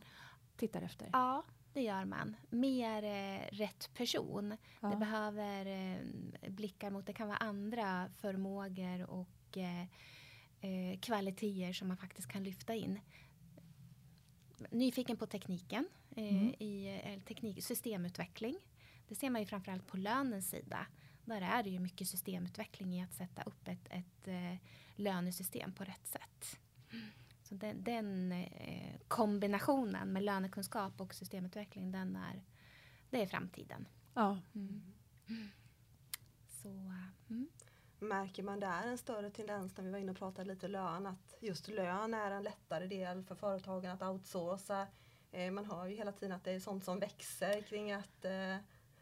tittar 0.58 0.82
efter? 0.82 1.10
Ja, 1.13 1.43
det 1.73 1.82
gör 1.82 2.06
man. 2.06 2.36
Mer 2.49 3.04
eh, 3.04 3.47
rätt 3.52 3.89
person. 3.93 4.58
Ja. 4.80 4.88
Det 4.88 4.95
behöver 4.95 5.65
eh, 5.65 5.97
blickar 6.52 6.89
mot, 6.89 7.06
det 7.06 7.13
kan 7.13 7.28
vara 7.28 7.38
andra 7.38 8.10
förmågor 8.21 9.10
och 9.10 9.58
eh, 9.58 9.86
eh, 10.62 11.00
kvaliteter 11.00 11.74
som 11.74 11.88
man 11.88 11.98
faktiskt 11.98 12.28
kan 12.28 12.43
lyfta 12.43 12.76
in. 12.76 13.00
Nyfiken 14.72 15.17
på 15.17 15.26
tekniken, 15.28 15.88
eh, 16.15 16.36
Mm. 16.41 16.54
i 16.60 17.02
eh, 17.04 17.19
teknik, 17.24 17.63
systemutveckling. 17.63 18.56
Det 19.08 19.15
ser 19.15 19.30
man 19.30 19.41
ju 19.41 19.48
framförallt 19.48 19.88
på 19.88 19.98
lönens 19.98 20.50
sida. 20.50 20.88
Där 21.26 21.41
är 21.41 21.63
det 21.63 21.69
ju 21.69 21.80
mycket 21.80 22.08
systemutveckling 22.08 22.93
i 22.93 23.04
att 23.04 23.13
sätta 23.13 23.43
upp 23.43 23.67
ett, 23.67 23.88
ett 23.89 24.28
eh, 24.28 24.56
lönesystem 24.95 25.74
på 25.74 25.84
rätt 25.84 26.08
sätt. 26.08 26.60
Så 27.43 27.56
den, 27.56 27.84
den 27.84 28.32
eh, 28.32 28.95
kombinationen 29.08 30.13
med 30.13 30.24
lönekunskap 30.24 31.02
och 31.02 31.13
systemutveckling, 31.15 31.91
den 31.91 32.15
är, 32.15 32.43
det 33.10 33.22
är 33.22 33.28
framtiden. 33.28 33.88
Ja. 34.13 34.39
Så, 36.48 36.69
mm. 37.30 37.50
Märker 37.99 38.43
man 38.43 38.59
där 38.59 38.88
en 38.88 38.97
större 38.97 39.29
tendens 39.29 39.77
när 39.77 39.83
vi 39.83 39.91
var 39.91 39.99
inne 39.99 40.12
och 40.12 40.17
pratade 40.17 40.47
lite 40.47 40.67
lön 40.67 41.05
att 41.05 41.33
just 41.39 41.67
lön 41.67 42.13
är 42.13 42.31
en 42.31 42.43
lättare 42.43 42.88
del 42.88 43.23
för 43.23 43.35
företagen 43.35 43.91
att 43.91 44.01
outsourca. 44.01 44.88
Eh, 45.31 45.51
man 45.51 45.65
hör 45.65 45.85
ju 45.85 45.95
hela 45.95 46.12
tiden 46.12 46.35
att 46.35 46.43
det 46.43 46.51
är 46.51 46.59
sånt 46.59 46.83
som 46.83 46.99
växer 46.99 47.62
kring 47.62 47.91
att 47.91 48.25
eh, 48.25 48.57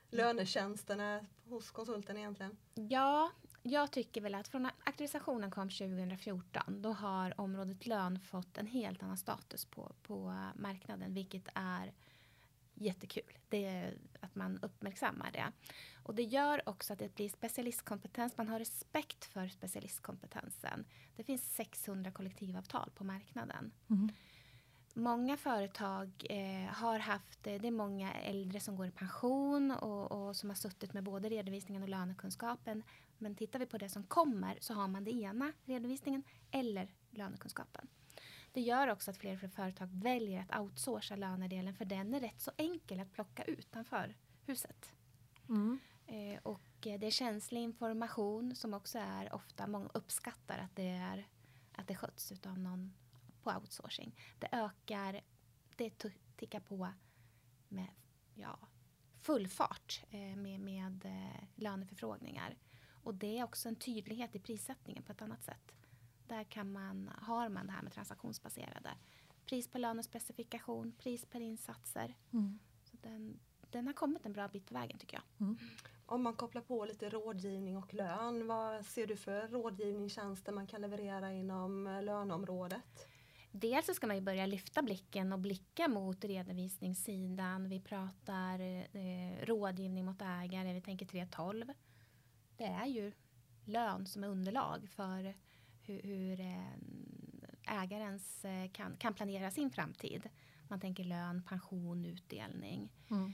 lönetjänsterna 0.09 1.25
hos 1.49 1.71
konsulten 1.71 2.17
egentligen? 2.17 2.57
Ja, 2.73 3.31
jag 3.63 3.91
tycker 3.91 4.21
väl 4.21 4.35
att 4.35 4.47
från 4.47 4.69
auktorisationen 4.85 5.51
kom 5.51 5.69
2014 5.69 6.81
då 6.81 6.89
har 6.93 7.41
området 7.41 7.85
lön 7.85 8.19
fått 8.19 8.57
en 8.57 8.67
helt 8.67 9.03
annan 9.03 9.17
status 9.17 9.65
på, 9.65 9.95
på 10.03 10.35
marknaden 10.55 11.13
vilket 11.13 11.47
är 11.53 11.93
jättekul. 12.79 13.37
Det 13.49 13.65
är 13.65 13.97
att 14.19 14.35
man 14.35 14.59
uppmärksammar 14.61 15.31
det. 15.31 15.51
Och 16.03 16.15
det 16.15 16.23
gör 16.23 16.69
också 16.69 16.93
att 16.93 16.99
det 16.99 17.15
blir 17.15 17.29
specialistkompetens. 17.29 18.37
Man 18.37 18.47
har 18.47 18.59
respekt 18.59 19.25
för 19.25 19.47
specialistkompetensen. 19.47 20.85
Det 21.15 21.23
finns 21.23 21.55
600 21.55 22.11
kollektivavtal 22.11 22.91
på 22.95 23.03
marknaden. 23.03 23.71
Mm. 23.89 24.09
Många 24.93 25.37
företag 25.37 26.25
eh, 26.29 26.73
har 26.73 26.99
haft, 26.99 27.43
det 27.43 27.67
är 27.67 27.71
många 27.71 28.13
äldre 28.13 28.59
som 28.59 28.75
går 28.75 28.87
i 28.87 28.91
pension 28.91 29.71
och, 29.71 30.11
och, 30.11 30.35
som 30.35 30.49
har 30.49 30.55
suttit 30.55 30.93
med 30.93 31.03
både 31.03 31.29
redovisningen 31.29 31.83
och 31.83 31.89
lönekunskapen. 31.89 32.83
Men 33.17 33.35
tittar 33.35 33.59
vi 33.59 33.65
på 33.65 33.77
det 33.77 33.89
som 33.89 34.03
kommer 34.03 34.57
så 34.61 34.73
har 34.73 34.87
man 34.87 35.03
det 35.03 35.11
ena, 35.11 35.53
redovisningen 35.65 36.23
eller 36.51 36.87
lönekunskapen. 37.11 37.87
Det 38.57 38.61
gör 38.61 38.87
också 38.87 39.11
att 39.11 39.17
fler 39.17 39.33
och 39.33 39.39
fler 39.39 39.49
företag 39.49 39.89
väljer 39.91 40.45
att 40.49 40.59
outsourca 40.59 41.15
lönedelen 41.15 41.73
för 41.73 41.85
den 41.85 42.13
är 42.13 42.19
rätt 42.19 42.41
så 42.41 42.51
enkel 42.57 42.99
att 42.99 43.11
plocka 43.11 43.43
utanför 43.43 44.15
huset. 44.45 44.91
Mm. 45.49 45.79
Eh, 46.07 46.39
och 46.43 46.61
det 46.81 47.03
är 47.03 47.11
känslig 47.11 47.61
information 47.61 48.55
som 48.55 48.73
också 48.73 48.99
är 48.99 49.33
ofta, 49.33 49.67
många 49.67 49.89
uppskattar 49.93 50.57
att 50.57 50.75
det, 50.75 50.87
är, 50.87 51.27
att 51.71 51.87
det 51.87 51.95
sköts 51.95 52.31
av 52.45 52.59
någon 52.59 52.93
på 53.43 53.51
outsourcing. 53.51 54.15
Det 54.39 54.49
ökar, 54.51 55.21
det 55.75 56.05
tickar 56.37 56.59
på 56.59 56.89
med 57.67 57.87
ja, 58.35 58.59
full 59.21 59.47
fart 59.47 60.03
eh, 60.09 60.35
med, 60.35 60.59
med 60.59 61.05
eh, 61.05 61.43
löneförfrågningar. 61.55 62.57
Och 63.03 63.15
det 63.15 63.39
är 63.39 63.43
också 63.43 63.69
en 63.69 63.75
tydlighet 63.75 64.35
i 64.35 64.39
prissättningen 64.39 65.03
på 65.03 65.11
ett 65.11 65.21
annat 65.21 65.43
sätt. 65.43 65.73
Där 66.27 66.43
kan 66.43 66.71
man, 66.71 67.11
har 67.21 67.49
man 67.49 67.67
det 67.67 67.73
här 67.73 67.81
med 67.81 67.93
transaktionsbaserade. 67.93 68.89
Pris 69.45 69.67
per 69.67 69.79
lönespecifikation, 69.79 70.91
pris 70.91 71.25
per 71.25 71.39
insatser. 71.39 72.15
Mm. 72.33 72.59
Så 72.83 72.97
den, 73.01 73.39
den 73.69 73.87
har 73.87 73.93
kommit 73.93 74.25
en 74.25 74.33
bra 74.33 74.47
bit 74.47 74.65
på 74.65 74.73
vägen 74.73 74.97
tycker 74.97 75.17
jag. 75.17 75.47
Mm. 75.47 75.57
Om 76.05 76.23
man 76.23 76.33
kopplar 76.33 76.61
på 76.61 76.85
lite 76.85 77.09
rådgivning 77.09 77.77
och 77.77 77.93
lön, 77.93 78.47
vad 78.47 78.85
ser 78.85 79.07
du 79.07 79.15
för 79.15 79.47
rådgivningstjänster 79.47 80.51
man 80.51 80.67
kan 80.67 80.81
leverera 80.81 81.31
inom 81.31 81.87
eh, 81.87 82.03
löneområdet? 82.03 83.07
Dels 83.51 83.85
så 83.85 83.93
ska 83.93 84.07
man 84.07 84.15
ju 84.15 84.21
börja 84.21 84.45
lyfta 84.45 84.81
blicken 84.81 85.33
och 85.33 85.39
blicka 85.39 85.87
mot 85.87 86.23
redovisningssidan. 86.23 87.69
Vi 87.69 87.81
pratar 87.81 88.59
eh, 88.59 89.45
rådgivning 89.45 90.05
mot 90.05 90.21
ägare, 90.21 90.73
vi 90.73 90.81
tänker 90.81 91.05
312. 91.05 91.73
Det 92.57 92.63
är 92.63 92.85
ju 92.85 93.11
lön 93.65 94.05
som 94.05 94.23
är 94.23 94.27
underlag 94.27 94.89
för 94.89 95.33
hur, 95.87 96.01
hur 96.01 96.39
eh, 96.39 97.83
ägarens 97.83 98.45
eh, 98.45 98.71
kan, 98.71 98.97
kan 98.97 99.13
planera 99.13 99.51
sin 99.51 99.71
framtid. 99.71 100.29
Man 100.67 100.79
tänker 100.79 101.03
lön, 101.03 101.43
pension, 101.43 102.05
utdelning. 102.05 102.89
Mm. 103.09 103.33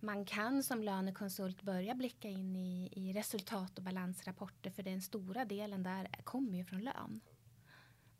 Man 0.00 0.24
kan 0.24 0.62
som 0.62 0.82
lönekonsult 0.82 1.62
börja 1.62 1.94
blicka 1.94 2.28
in 2.28 2.56
i, 2.56 2.88
i 2.92 3.12
resultat 3.12 3.78
och 3.78 3.84
balansrapporter 3.84 4.70
för 4.70 4.82
den 4.82 5.02
stora 5.02 5.44
delen 5.44 5.82
där 5.82 6.08
kommer 6.24 6.58
ju 6.58 6.64
från 6.64 6.80
lön. 6.80 7.20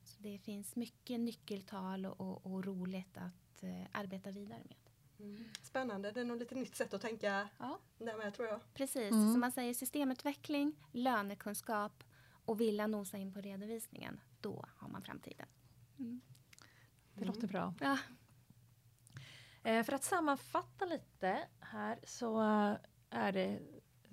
Så 0.05 0.23
det 0.23 0.38
finns 0.38 0.77
mycket 0.77 1.21
nyckeltal 1.21 2.07
och, 2.07 2.21
och, 2.21 2.47
och 2.47 2.64
roligt 2.64 3.16
att 3.16 3.62
eh, 3.62 3.87
arbeta 3.93 4.31
vidare 4.31 4.62
med. 4.69 4.77
Mm. 5.19 5.45
Spännande, 5.62 6.11
det 6.11 6.21
är 6.21 6.25
nog 6.25 6.38
lite 6.38 6.55
nytt 6.55 6.77
sätt 6.77 6.95
att 6.95 7.01
tänka 7.01 7.49
ja. 7.59 7.79
där 7.99 8.16
med 8.16 8.35
tror 8.35 8.49
jag. 8.49 8.61
Precis, 8.75 9.11
mm. 9.11 9.33
så 9.33 9.38
man 9.38 9.53
säger 9.53 9.75
systemutveckling, 9.75 10.77
lönekunskap 10.93 12.05
och 12.51 12.61
vilja 12.61 12.87
nosa 12.87 13.19
in 13.19 13.33
på 13.33 13.41
redovisningen. 13.41 14.21
Då 14.41 14.65
har 14.77 14.89
man 14.89 15.03
framtiden. 15.03 15.47
Mm. 15.99 16.21
Det 17.15 17.25
låter 17.25 17.49
bra. 17.49 17.75
Ja. 17.81 17.99
Eh, 19.63 19.85
för 19.85 19.93
att 19.93 20.05
sammanfatta 20.05 20.85
lite 20.85 21.39
här 21.61 21.99
så 22.05 22.41
är 23.11 23.33
det, 23.33 23.61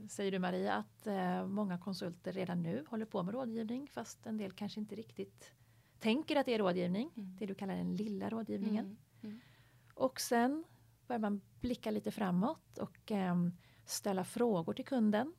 säger 0.09 0.31
du 0.31 0.39
Maria, 0.39 0.73
att 0.73 1.07
eh, 1.07 1.47
många 1.47 1.77
konsulter 1.77 2.33
redan 2.33 2.63
nu 2.63 2.85
håller 2.89 3.05
på 3.05 3.23
med 3.23 3.33
rådgivning 3.33 3.87
fast 3.87 4.25
en 4.25 4.37
del 4.37 4.51
kanske 4.51 4.79
inte 4.79 4.95
riktigt 4.95 5.53
tänker 5.99 6.35
att 6.35 6.45
det 6.45 6.53
är 6.53 6.59
rådgivning. 6.59 7.11
Mm. 7.15 7.35
Det 7.39 7.45
du 7.45 7.55
kallar 7.55 7.75
den 7.75 7.95
lilla 7.95 8.29
rådgivningen. 8.29 8.85
Mm. 8.85 8.97
Mm. 9.21 9.39
Och 9.93 10.21
sen 10.21 10.63
börjar 11.07 11.19
man 11.19 11.41
blicka 11.59 11.91
lite 11.91 12.11
framåt 12.11 12.77
och 12.77 13.11
eh, 13.11 13.35
ställa 13.85 14.23
frågor 14.23 14.73
till 14.73 14.85
kunden. 14.85 15.33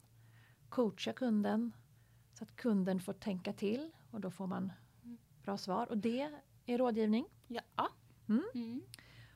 Coacha 0.69 1.13
kunden 1.13 1.73
så 2.39 2.45
att 2.45 2.57
kunden 2.57 3.01
får 3.01 3.13
tänka 3.13 3.53
till 3.53 3.91
och 4.11 4.21
då 4.21 4.31
får 4.31 4.47
man 4.47 4.73
bra 5.43 5.59
svar. 5.59 5.89
Och 5.89 5.99
det 5.99 6.33
är 6.67 6.79
rådgivning. 6.79 7.27
Ja. 7.47 7.89
Mm. 8.29 8.45
Mm. 8.55 8.83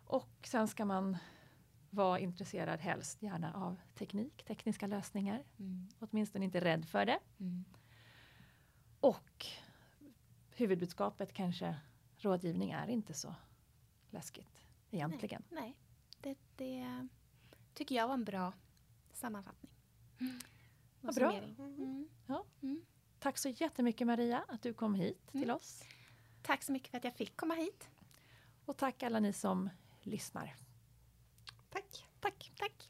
Och 0.04 0.30
sen 0.44 0.68
ska 0.68 0.84
man 0.84 1.16
vara 1.90 2.18
intresserad 2.18 2.80
helst 2.80 3.22
gärna 3.22 3.54
av 3.54 3.80
teknik, 3.94 4.44
tekniska 4.44 4.86
lösningar. 4.86 5.44
Mm. 5.58 5.88
Åtminstone 5.98 6.44
inte 6.44 6.60
rädd 6.60 6.84
för 6.84 7.06
det. 7.06 7.18
Mm. 7.38 7.64
Och 9.00 9.46
huvudbudskapet 10.50 11.32
kanske 11.32 11.76
rådgivning 12.16 12.70
är 12.70 12.88
inte 12.88 13.14
så 13.14 13.34
läskigt 14.10 14.64
egentligen. 14.90 15.42
Nej, 15.48 15.62
nej. 15.62 15.76
Det, 16.20 16.38
det 16.56 17.08
tycker 17.74 17.94
jag 17.94 18.06
var 18.06 18.14
en 18.14 18.24
bra 18.24 18.52
sammanfattning. 19.12 19.72
Mm. 20.20 20.38
Vad 21.00 21.14
bra. 21.14 21.32
Mm. 21.32 22.08
Ja. 22.26 22.44
Mm. 22.62 22.82
Tack 23.22 23.38
så 23.38 23.48
jättemycket 23.48 24.06
Maria 24.06 24.44
att 24.48 24.62
du 24.62 24.74
kom 24.74 24.94
hit 24.94 25.26
till 25.30 25.42
mm. 25.42 25.56
oss. 25.56 25.84
Tack 26.42 26.62
så 26.62 26.72
mycket 26.72 26.90
för 26.90 26.98
att 26.98 27.04
jag 27.04 27.14
fick 27.14 27.36
komma 27.36 27.54
hit. 27.54 27.88
Och 28.64 28.76
tack 28.76 29.02
alla 29.02 29.20
ni 29.20 29.32
som 29.32 29.70
lyssnar. 30.00 30.54
Tack. 31.70 32.06
Tack. 32.20 32.52
Tack. 32.56 32.88